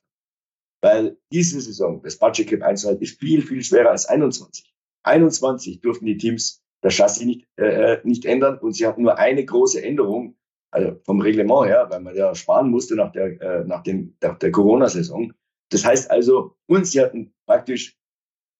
Weil 0.82 1.18
diese 1.30 1.60
Saison, 1.60 2.02
das 2.02 2.18
Budget 2.18 2.48
Cap 2.48 2.62
einzuhalten, 2.62 3.02
ist 3.02 3.20
viel, 3.20 3.42
viel 3.42 3.62
schwerer 3.62 3.90
als 3.90 4.06
21. 4.06 4.74
21 5.04 5.80
durften 5.80 6.06
die 6.06 6.16
Teams 6.16 6.62
das 6.80 6.94
Chassis 6.94 7.24
nicht, 7.24 7.46
äh, 7.56 7.98
nicht 8.02 8.24
ändern 8.24 8.58
und 8.58 8.74
sie 8.74 8.86
hatten 8.86 9.02
nur 9.02 9.16
eine 9.18 9.44
große 9.44 9.82
Änderung, 9.82 10.36
also 10.72 11.00
vom 11.04 11.20
Reglement 11.20 11.66
her, 11.66 11.86
weil 11.90 12.00
man 12.00 12.16
ja 12.16 12.34
sparen 12.34 12.70
musste 12.70 12.96
nach 12.96 13.12
der, 13.12 13.40
äh, 13.40 13.64
nach 13.64 13.82
dem, 13.82 14.16
nach 14.20 14.38
der 14.38 14.50
Corona-Saison 14.50 15.32
Das 15.70 15.84
heißt 15.84 16.10
also, 16.10 16.56
uns, 16.66 16.90
sie 16.90 17.00
hatten 17.00 17.32
praktisch, 17.46 17.96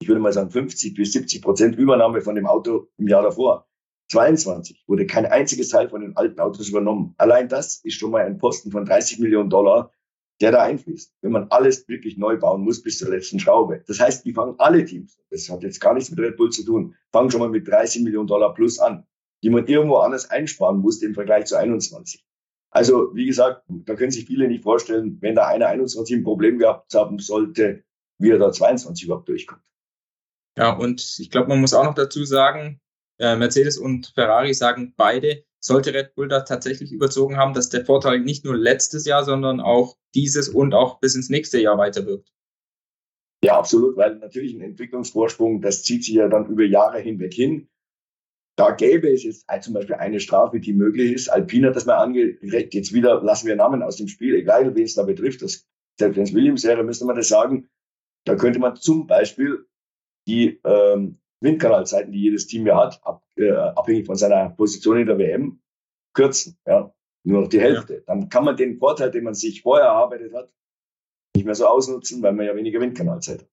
ich 0.03 0.09
würde 0.09 0.21
mal 0.21 0.33
sagen, 0.33 0.51
50 0.51 0.95
bis 0.95 1.13
70 1.13 1.43
Prozent 1.43 1.77
Übernahme 1.77 2.21
von 2.21 2.35
dem 2.35 2.47
Auto 2.47 2.89
im 2.99 3.07
Jahr 3.07 3.23
davor. 3.23 3.69
22 4.11 4.85
wurde 4.89 5.07
kein 5.07 5.27
einziges 5.27 5.69
Teil 5.69 5.89
von 5.89 6.01
den 6.03 6.17
alten 6.17 6.41
Autos 6.41 6.69
übernommen. 6.69 7.15
Allein 7.19 7.49
das 7.49 7.81
ist 7.85 7.95
schon 7.95 8.11
mal 8.11 8.27
ein 8.27 8.37
Posten 8.37 8.73
von 8.73 8.85
30 8.85 9.21
Millionen 9.21 9.49
Dollar, 9.49 9.93
der 10.41 10.51
da 10.51 10.63
einfließt, 10.63 11.15
wenn 11.23 11.31
man 11.31 11.47
alles 11.51 11.89
wirklich 11.89 12.19
neu 12.19 12.37
bauen 12.37 12.63
muss 12.63 12.83
bis 12.83 12.99
zur 12.99 13.11
letzten 13.11 13.39
Schraube. 13.39 13.85
Das 13.87 14.01
heißt, 14.01 14.27
die 14.27 14.33
fangen 14.33 14.57
alle 14.59 14.85
Teams, 14.85 15.21
das 15.31 15.49
hat 15.49 15.63
jetzt 15.63 15.81
gar 15.81 15.95
nichts 15.95 16.11
mit 16.11 16.19
Red 16.19 16.37
Bull 16.37 16.51
zu 16.51 16.65
tun, 16.65 16.97
fangen 17.13 17.31
schon 17.31 17.41
mal 17.41 17.49
mit 17.49 17.69
30 17.69 18.03
Millionen 18.03 18.27
Dollar 18.27 18.53
plus 18.53 18.81
an, 18.81 19.07
die 19.45 19.51
man 19.51 19.67
irgendwo 19.67 19.99
anders 19.99 20.29
einsparen 20.31 20.81
musste 20.81 21.07
im 21.07 21.15
Vergleich 21.15 21.47
zu 21.47 21.57
21. 21.57 22.27
Also, 22.71 23.15
wie 23.15 23.27
gesagt, 23.27 23.63
da 23.69 23.95
können 23.95 24.11
sich 24.11 24.27
viele 24.27 24.49
nicht 24.49 24.65
vorstellen, 24.65 25.19
wenn 25.21 25.37
da 25.37 25.47
einer 25.47 25.69
21 25.69 26.17
ein 26.17 26.25
Problem 26.25 26.59
gehabt 26.59 26.93
haben 26.95 27.21
sollte, 27.21 27.85
wie 28.19 28.31
er 28.31 28.39
da 28.39 28.51
22 28.51 29.05
überhaupt 29.05 29.29
durchkommt. 29.29 29.63
Ja, 30.57 30.73
und 30.73 31.19
ich 31.19 31.31
glaube, 31.31 31.49
man 31.49 31.61
muss 31.61 31.75
auch 31.75 31.85
noch 31.85 31.95
dazu 31.95 32.25
sagen, 32.25 32.81
äh, 33.19 33.37
Mercedes 33.37 33.79
und 33.79 34.13
Ferrari 34.15 34.53
sagen 34.55 34.95
beide, 34.97 35.45
sollte 35.61 35.95
Red 35.95 36.15
Bull 36.15 36.29
da 36.29 36.41
tatsächlich 36.41 36.93
überzogen 36.93 37.37
haben, 37.37 37.55
dass 37.55 37.69
der 37.69 37.85
Vorteil 37.85 38.21
nicht 38.21 38.45
nur 38.45 38.57
letztes 38.57 39.07
Jahr, 39.07 39.25
sondern 39.25 39.61
auch 39.61 39.97
dieses 40.15 40.49
und 40.49 40.75
auch 40.75 40.99
bis 41.01 41.15
ins 41.15 41.31
nächste 41.31 41.61
Jahr 41.61 41.79
weiterwirkt. 41.79 42.33
Ja, 43.45 43.59
absolut, 43.59 43.97
weil 43.97 44.17
natürlich 44.17 44.55
ein 44.55 44.61
Entwicklungsvorsprung, 44.61 45.63
das 45.63 45.83
zieht 45.83 46.05
sich 46.05 46.15
ja 46.15 46.29
dann 46.29 46.47
über 46.47 46.65
Jahre 46.65 47.01
hinweg 47.01 47.33
hin. 47.33 47.69
Da 48.57 48.73
gäbe 48.73 49.11
es 49.11 49.25
jetzt 49.25 49.47
zum 49.63 49.75
Beispiel 49.75 49.97
eine 49.97 50.21
Strafe, 50.21 50.61
die 50.61 50.73
möglich 50.73 51.13
ist. 51.13 51.29
Alpine 51.29 51.69
hat 51.69 51.77
das 51.77 51.87
mal 51.87 51.97
angeregt. 51.97 52.75
Jetzt 52.75 52.93
wieder 52.93 53.23
lassen 53.23 53.47
wir 53.47 53.57
Namen 53.57 53.83
aus 53.83 53.97
dem 53.97 54.09
Spiel, 54.09 54.35
egal 54.35 54.75
wen 54.75 54.85
es 54.85 54.95
da 54.95 55.05
betrifft. 55.05 55.43
Das, 55.43 55.67
selbst 55.99 56.17
wenn 56.17 56.25
es 56.25 56.35
Williams 56.35 56.65
wäre, 56.65 56.85
müsste 56.85 57.07
man 57.07 57.17
das 57.17 57.29
sagen. 57.29 57.69
Da 58.25 58.37
könnte 58.37 58.59
man 58.59 58.77
zum 58.77 59.07
Beispiel 59.07 59.67
die 60.27 60.61
ähm, 60.65 61.19
Windkanalzeiten, 61.41 62.13
die 62.13 62.23
jedes 62.23 62.47
Team 62.47 62.67
ja 62.67 62.77
hat, 62.77 63.01
ab, 63.05 63.25
äh, 63.37 63.51
abhängig 63.51 64.07
von 64.07 64.17
seiner 64.17 64.51
Position 64.51 64.99
in 64.99 65.07
der 65.07 65.19
WM, 65.19 65.61
kürzen. 66.15 66.59
Ja? 66.67 66.95
Nur 67.25 67.43
noch 67.43 67.49
die 67.49 67.61
Hälfte. 67.61 67.95
Ja. 67.95 68.01
Dann 68.07 68.29
kann 68.29 68.45
man 68.45 68.57
den 68.57 68.79
Vorteil, 68.79 69.11
den 69.11 69.25
man 69.25 69.35
sich 69.35 69.63
vorher 69.63 69.87
erarbeitet 69.87 70.35
hat, 70.35 70.53
nicht 71.37 71.45
mehr 71.45 71.55
so 71.55 71.67
ausnutzen, 71.67 72.23
weil 72.23 72.33
man 72.33 72.47
ja 72.47 72.55
weniger 72.55 72.81
Windkanalzeit 72.81 73.43
hat. 73.43 73.49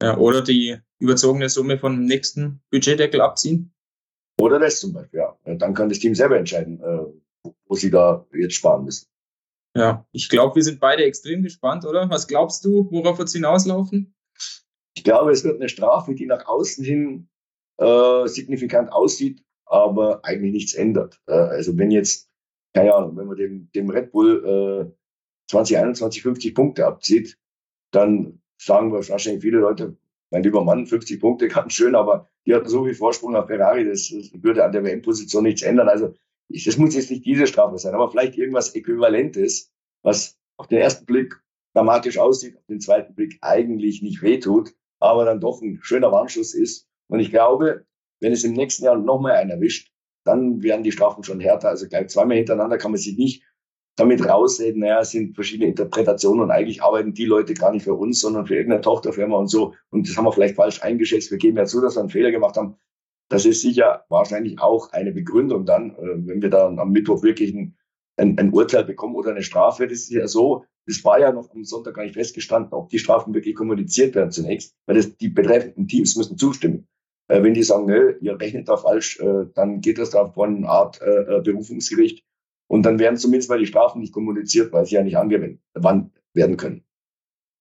Ja, 0.00 0.16
oder 0.16 0.42
die 0.42 0.78
überzogene 1.00 1.48
Summe 1.48 1.78
vom 1.78 2.04
nächsten 2.04 2.62
Budgetdeckel 2.70 3.20
abziehen. 3.20 3.74
Oder 4.40 4.60
das 4.60 4.78
zum 4.78 4.92
Beispiel, 4.92 5.20
ja. 5.20 5.36
Dann 5.44 5.74
kann 5.74 5.88
das 5.88 5.98
Team 5.98 6.14
selber 6.14 6.38
entscheiden, 6.38 6.80
äh, 6.80 7.50
wo 7.66 7.74
sie 7.74 7.90
da 7.90 8.24
jetzt 8.32 8.54
sparen 8.54 8.84
müssen. 8.84 9.08
Ja, 9.76 10.06
ich 10.12 10.28
glaube, 10.28 10.56
wir 10.56 10.62
sind 10.62 10.80
beide 10.80 11.04
extrem 11.04 11.42
gespannt, 11.42 11.84
oder? 11.84 12.08
Was 12.10 12.28
glaubst 12.28 12.64
du, 12.64 12.88
worauf 12.90 13.18
wird 13.18 13.28
es 13.28 13.34
hinauslaufen? 13.34 14.14
Ich 14.98 15.04
glaube, 15.04 15.30
es 15.30 15.44
wird 15.44 15.60
eine 15.60 15.68
Strafe, 15.68 16.16
die 16.16 16.26
nach 16.26 16.48
außen 16.48 16.84
hin 16.84 17.28
äh, 17.76 18.26
signifikant 18.26 18.90
aussieht, 18.90 19.44
aber 19.64 20.24
eigentlich 20.24 20.52
nichts 20.52 20.74
ändert. 20.74 21.20
Äh, 21.28 21.34
also 21.34 21.78
wenn 21.78 21.92
jetzt, 21.92 22.28
keine 22.74 22.92
Ahnung, 22.92 23.16
wenn 23.16 23.28
man 23.28 23.36
dem, 23.36 23.70
dem 23.76 23.90
Red 23.90 24.10
Bull 24.10 24.90
äh, 24.90 25.50
2021 25.52 26.22
50 26.22 26.52
Punkte 26.52 26.84
abzieht, 26.84 27.38
dann 27.92 28.42
sagen 28.60 28.90
wahrscheinlich 28.90 29.40
viele 29.40 29.58
Leute, 29.58 29.96
mein 30.32 30.42
lieber 30.42 30.64
Mann, 30.64 30.84
50 30.84 31.20
Punkte, 31.20 31.46
ganz 31.48 31.74
schön, 31.74 31.94
aber 31.94 32.28
die 32.44 32.52
hatten 32.52 32.68
so 32.68 32.84
viel 32.84 32.94
Vorsprung 32.94 33.36
auf 33.36 33.46
Ferrari, 33.46 33.84
das, 33.84 34.12
das 34.12 34.32
würde 34.42 34.64
an 34.64 34.72
der 34.72 34.82
WM-Position 34.82 35.44
nichts 35.44 35.62
ändern. 35.62 35.88
Also 35.88 36.12
ich, 36.48 36.64
das 36.64 36.76
muss 36.76 36.96
jetzt 36.96 37.12
nicht 37.12 37.24
diese 37.24 37.46
Strafe 37.46 37.78
sein, 37.78 37.94
aber 37.94 38.10
vielleicht 38.10 38.36
irgendwas 38.36 38.74
Äquivalentes, 38.74 39.72
was 40.02 40.40
auf 40.56 40.66
den 40.66 40.78
ersten 40.78 41.06
Blick 41.06 41.40
dramatisch 41.72 42.18
aussieht, 42.18 42.56
auf 42.56 42.66
den 42.66 42.80
zweiten 42.80 43.14
Blick 43.14 43.38
eigentlich 43.42 44.02
nicht 44.02 44.22
wehtut 44.22 44.74
aber 45.00 45.24
dann 45.24 45.40
doch 45.40 45.60
ein 45.62 45.78
schöner 45.82 46.12
Warnschuss 46.12 46.54
ist. 46.54 46.86
Und 47.08 47.20
ich 47.20 47.30
glaube, 47.30 47.84
wenn 48.20 48.32
es 48.32 48.44
im 48.44 48.52
nächsten 48.52 48.84
Jahr 48.84 48.96
nochmal 48.96 49.32
einen 49.32 49.50
erwischt, 49.50 49.92
dann 50.24 50.62
werden 50.62 50.82
die 50.82 50.92
Strafen 50.92 51.24
schon 51.24 51.40
härter. 51.40 51.68
Also 51.68 51.88
gleich 51.88 52.08
zweimal 52.08 52.36
hintereinander 52.36 52.78
kann 52.78 52.90
man 52.90 53.00
sich 53.00 53.16
nicht 53.16 53.42
damit 53.98 54.24
rausreden, 54.24 54.80
naja, 54.80 55.00
es 55.00 55.10
sind 55.10 55.34
verschiedene 55.34 55.68
Interpretationen 55.68 56.44
und 56.44 56.50
eigentlich 56.52 56.82
arbeiten 56.82 57.14
die 57.14 57.24
Leute 57.24 57.54
gar 57.54 57.72
nicht 57.72 57.82
für 57.82 57.94
uns, 57.94 58.20
sondern 58.20 58.46
für 58.46 58.54
irgendeine 58.54 58.80
Tochterfirma 58.80 59.36
und 59.36 59.48
so. 59.48 59.74
Und 59.90 60.08
das 60.08 60.16
haben 60.16 60.24
wir 60.24 60.32
vielleicht 60.32 60.54
falsch 60.54 60.82
eingeschätzt. 60.82 61.32
Wir 61.32 61.38
geben 61.38 61.56
ja 61.56 61.64
zu, 61.64 61.80
dass 61.80 61.96
wir 61.96 62.00
einen 62.00 62.08
Fehler 62.08 62.30
gemacht 62.30 62.56
haben. 62.56 62.76
Das 63.28 63.44
ist 63.44 63.60
sicher 63.60 64.04
wahrscheinlich 64.08 64.60
auch 64.60 64.92
eine 64.92 65.12
Begründung 65.12 65.66
dann, 65.66 65.96
äh, 65.96 66.26
wenn 66.26 66.40
wir 66.40 66.48
dann 66.48 66.78
am 66.78 66.92
Mittwoch 66.92 67.22
wirklich 67.22 67.52
ein, 67.52 67.76
ein, 68.18 68.38
ein 68.38 68.52
Urteil 68.52 68.84
bekommen 68.84 69.14
oder 69.14 69.30
eine 69.30 69.42
Strafe. 69.42 69.86
Das 69.86 69.98
ist 69.98 70.10
ja 70.10 70.26
so, 70.26 70.64
es 70.86 71.04
war 71.04 71.20
ja 71.20 71.32
noch 71.32 71.50
am 71.54 71.64
Sonntag 71.64 71.94
gar 71.94 72.02
nicht 72.02 72.14
festgestanden, 72.14 72.72
ob 72.72 72.88
die 72.90 72.98
Strafen 72.98 73.34
wirklich 73.34 73.54
kommuniziert 73.54 74.14
werden 74.14 74.30
zunächst, 74.30 74.74
weil 74.86 74.96
das, 74.96 75.16
die 75.16 75.28
betreffenden 75.28 75.86
Teams 75.86 76.16
müssen 76.16 76.38
zustimmen. 76.38 76.88
Äh, 77.28 77.42
wenn 77.42 77.54
die 77.54 77.62
sagen, 77.62 77.86
nö, 77.86 78.16
ihr 78.20 78.40
rechnet 78.40 78.68
da 78.68 78.76
falsch, 78.76 79.20
äh, 79.20 79.46
dann 79.54 79.80
geht 79.80 79.98
das 79.98 80.10
da 80.10 80.26
von 80.26 80.56
einer 80.56 80.68
Art 80.68 81.00
äh, 81.00 81.36
äh, 81.36 81.40
Berufungsgericht. 81.42 82.24
Und 82.70 82.82
dann 82.82 82.98
werden 82.98 83.16
zumindest 83.16 83.48
mal 83.48 83.58
die 83.58 83.66
Strafen 83.66 84.00
nicht 84.00 84.12
kommuniziert, 84.12 84.72
weil 84.72 84.84
sie 84.84 84.96
ja 84.96 85.02
nicht 85.02 85.16
angewendet 85.16 85.60
werden 86.34 86.56
können. 86.56 86.84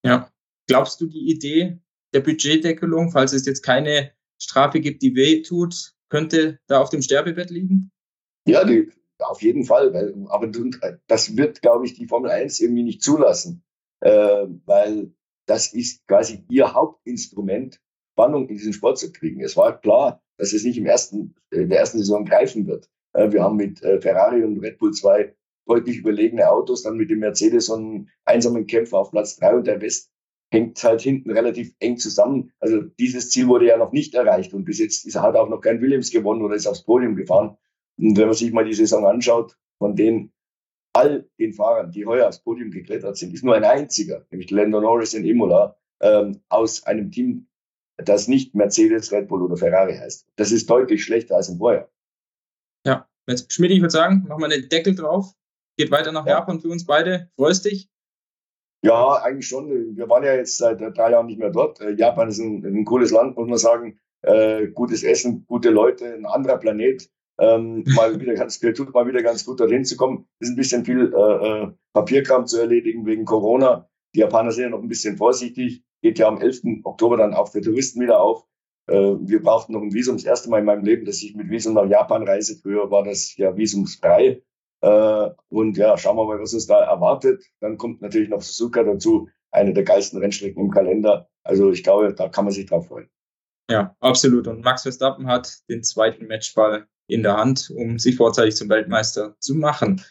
Ja. 0.03 0.29
Glaubst 0.67 0.99
du, 0.99 1.07
die 1.07 1.31
Idee 1.31 1.79
der 2.13 2.19
Budgetdeckelung, 2.19 3.11
falls 3.11 3.31
es 3.31 3.45
jetzt 3.45 3.61
keine 3.61 4.11
Strafe 4.37 4.81
gibt, 4.81 5.01
die 5.01 5.15
weh 5.15 5.41
tut, 5.41 5.93
könnte 6.09 6.59
da 6.67 6.81
auf 6.81 6.89
dem 6.89 7.01
Sterbebett 7.01 7.49
liegen? 7.49 7.89
Ja, 8.45 8.65
die, 8.65 8.91
auf 9.19 9.41
jeden 9.41 9.63
Fall, 9.63 9.93
weil, 9.93 10.13
aber 10.29 10.49
das 11.07 11.37
wird, 11.37 11.61
glaube 11.61 11.85
ich, 11.85 11.93
die 11.93 12.07
Formel 12.07 12.31
1 12.31 12.59
irgendwie 12.59 12.83
nicht 12.83 13.01
zulassen, 13.01 13.63
äh, 14.01 14.45
weil 14.65 15.13
das 15.45 15.73
ist 15.73 16.05
quasi 16.07 16.43
ihr 16.49 16.73
Hauptinstrument, 16.73 17.79
Spannung 18.13 18.49
in 18.49 18.55
diesen 18.55 18.73
Sport 18.73 18.97
zu 18.97 19.11
kriegen. 19.11 19.41
Es 19.41 19.55
war 19.55 19.79
klar, 19.79 20.21
dass 20.37 20.53
es 20.53 20.63
nicht 20.63 20.77
im 20.77 20.85
ersten, 20.85 21.35
in 21.51 21.61
äh, 21.61 21.67
der 21.67 21.79
ersten 21.79 21.99
Saison 21.99 22.25
greifen 22.25 22.67
wird. 22.67 22.89
Äh, 23.13 23.31
wir 23.31 23.43
haben 23.43 23.57
mit 23.57 23.81
äh, 23.83 24.01
Ferrari 24.01 24.43
und 24.43 24.59
Red 24.59 24.77
Bull 24.79 24.93
zwei 24.93 25.35
deutlich 25.67 25.97
überlegene 25.97 26.49
Autos, 26.49 26.83
dann 26.83 26.97
mit 26.97 27.09
dem 27.09 27.19
Mercedes 27.19 27.69
und 27.69 27.83
einen 27.83 28.09
einsamen 28.25 28.67
Kämpfer 28.67 28.99
auf 28.99 29.11
Platz 29.11 29.37
drei 29.37 29.55
und 29.55 29.67
der 29.67 29.81
West 29.81 30.11
hängt 30.49 30.81
halt 30.83 31.01
hinten 31.01 31.31
relativ 31.31 31.73
eng 31.79 31.97
zusammen. 31.97 32.51
Also 32.59 32.81
dieses 32.81 33.29
Ziel 33.29 33.47
wurde 33.47 33.67
ja 33.67 33.77
noch 33.77 33.91
nicht 33.91 34.15
erreicht 34.15 34.53
und 34.53 34.63
bis 34.63 34.79
jetzt 34.79 35.05
ist, 35.05 35.19
hat 35.19 35.35
auch 35.35 35.49
noch 35.49 35.59
kein 35.59 35.81
Williams 35.81 36.09
gewonnen 36.09 36.41
oder 36.41 36.55
ist 36.55 36.67
aufs 36.67 36.83
Podium 36.83 37.15
gefahren. 37.15 37.57
Und 37.97 38.17
wenn 38.17 38.27
man 38.27 38.35
sich 38.35 38.51
mal 38.51 38.65
die 38.65 38.73
Saison 38.73 39.05
anschaut, 39.05 39.57
von 39.79 39.95
den 39.95 40.31
all 40.93 41.29
den 41.39 41.53
Fahrern, 41.53 41.91
die 41.91 42.05
heuer 42.05 42.27
aufs 42.27 42.39
Podium 42.39 42.71
geklettert 42.71 43.17
sind, 43.17 43.33
ist 43.33 43.43
nur 43.43 43.55
ein 43.55 43.63
einziger, 43.63 44.25
nämlich 44.31 44.49
Lando 44.49 44.81
Norris 44.81 45.13
in 45.13 45.25
Imola, 45.25 45.75
ähm, 46.01 46.41
aus 46.49 46.83
einem 46.83 47.11
Team, 47.11 47.47
das 47.97 48.27
nicht 48.27 48.55
Mercedes, 48.55 49.11
Red 49.11 49.27
Bull 49.27 49.43
oder 49.43 49.57
Ferrari 49.57 49.95
heißt. 49.95 50.27
Das 50.35 50.51
ist 50.51 50.69
deutlich 50.69 51.03
schlechter 51.03 51.35
als 51.35 51.49
im 51.49 51.57
Vorjahr. 51.57 51.89
Ja, 52.85 53.07
jetzt 53.27 53.51
Schmidt, 53.51 53.71
ich 53.71 53.81
würde 53.81 53.91
sagen, 53.91 54.25
machen 54.27 54.41
wir 54.41 54.51
einen 54.51 54.69
Deckel 54.69 54.95
drauf. 54.95 55.33
Geht 55.77 55.91
weiter 55.91 56.11
nach 56.11 56.25
ja. 56.25 56.39
Japan 56.39 56.59
für 56.59 56.69
uns 56.69 56.85
beide. 56.85 57.29
Freust 57.35 57.65
dich? 57.65 57.89
Ja, 58.83 59.21
eigentlich 59.21 59.47
schon. 59.47 59.95
Wir 59.95 60.09
waren 60.09 60.23
ja 60.23 60.35
jetzt 60.35 60.57
seit 60.57 60.79
drei 60.79 61.11
Jahren 61.11 61.27
nicht 61.27 61.39
mehr 61.39 61.49
dort. 61.49 61.81
Äh, 61.81 61.91
Japan 61.93 62.29
ist 62.29 62.39
ein, 62.39 62.63
ein 62.63 62.85
cooles 62.85 63.11
Land, 63.11 63.35
muss 63.35 63.47
man 63.47 63.57
sagen. 63.57 63.99
Äh, 64.21 64.67
gutes 64.67 65.03
Essen, 65.03 65.45
gute 65.45 65.69
Leute, 65.69 66.13
ein 66.13 66.25
anderer 66.25 66.57
Planet 66.57 67.09
ähm, 67.39 67.83
mal 67.95 68.19
wieder 68.19 68.33
ganz, 68.33 68.59
tut 68.59 68.93
mal 68.93 69.07
wieder 69.07 69.21
ganz 69.21 69.45
gut 69.45 69.59
dorthin 69.59 69.85
zu 69.85 69.95
kommen. 69.95 70.27
Ist 70.39 70.49
ein 70.49 70.55
bisschen 70.55 70.85
viel 70.85 71.13
äh, 71.13 71.47
äh, 71.47 71.71
Papierkram 71.93 72.47
zu 72.47 72.59
erledigen 72.59 73.05
wegen 73.05 73.25
Corona. 73.25 73.89
Die 74.15 74.19
Japaner 74.19 74.51
sind 74.51 74.63
ja 74.63 74.69
noch 74.69 74.81
ein 74.81 74.87
bisschen 74.87 75.17
vorsichtig. 75.17 75.83
Geht 76.01 76.19
ja 76.19 76.27
am 76.27 76.41
11. 76.41 76.61
Oktober 76.83 77.17
dann 77.17 77.33
auch 77.33 77.49
für 77.49 77.61
Touristen 77.61 78.01
wieder 78.01 78.19
auf. 78.19 78.45
Äh, 78.87 78.95
wir 78.95 79.41
brauchten 79.41 79.73
noch 79.73 79.81
ein 79.81 79.93
Visum. 79.93 80.15
Das 80.15 80.25
erste 80.25 80.49
Mal 80.49 80.59
in 80.59 80.65
meinem 80.65 80.83
Leben, 80.83 81.05
dass 81.05 81.21
ich 81.21 81.35
mit 81.35 81.49
Visum 81.49 81.73
nach 81.73 81.85
Japan 81.85 82.27
reise. 82.27 82.57
Früher 82.61 82.89
war 82.89 83.03
das 83.03 83.35
ja 83.37 83.55
visumsfrei. 83.55 84.41
Äh, 84.81 85.29
und 85.49 85.77
ja, 85.77 85.97
schauen 85.97 86.17
wir 86.17 86.25
mal, 86.25 86.39
was 86.39 86.53
uns 86.53 86.67
da 86.67 86.83
erwartet. 86.83 87.43
Dann 87.59 87.77
kommt 87.77 88.01
natürlich 88.01 88.29
noch 88.29 88.41
Suzuka 88.41 88.83
dazu, 88.83 89.29
eine 89.51 89.73
der 89.73 89.83
geilsten 89.83 90.19
Rennstrecken 90.19 90.63
im 90.63 90.71
Kalender. 90.71 91.29
Also 91.43 91.71
ich 91.71 91.83
glaube, 91.83 92.13
da 92.13 92.29
kann 92.29 92.45
man 92.45 92.53
sich 92.53 92.65
drauf 92.65 92.87
freuen. 92.87 93.09
Ja, 93.69 93.95
absolut. 93.99 94.47
Und 94.47 94.63
Max 94.63 94.83
Verstappen 94.83 95.27
hat 95.27 95.51
den 95.69 95.83
zweiten 95.83 96.27
Matchball 96.27 96.87
in 97.07 97.23
der 97.23 97.37
Hand, 97.37 97.71
um 97.75 97.97
sich 97.99 98.15
vorzeitig 98.15 98.55
zum 98.55 98.69
Weltmeister 98.69 99.35
zu 99.39 99.55
machen. 99.55 100.03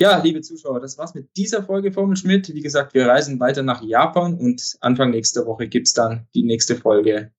Ja, 0.00 0.18
liebe 0.22 0.42
Zuschauer, 0.42 0.80
das 0.80 0.98
war's 0.98 1.14
mit 1.14 1.34
dieser 1.36 1.62
Folge 1.62 1.90
Formel 1.90 2.16
Schmidt. 2.16 2.52
Wie 2.52 2.60
gesagt, 2.60 2.92
wir 2.92 3.06
reisen 3.06 3.40
weiter 3.40 3.62
nach 3.62 3.82
Japan 3.82 4.34
und 4.34 4.76
Anfang 4.80 5.10
nächster 5.10 5.46
Woche 5.46 5.68
gibt's 5.68 5.94
dann 5.94 6.28
die 6.34 6.42
nächste 6.42 6.76
Folge 6.76 7.32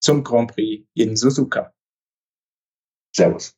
zum 0.00 0.22
Grand 0.22 0.52
Prix 0.52 0.86
in 0.94 1.16
Suzuka. 1.16 1.72
Servus. 3.14 3.56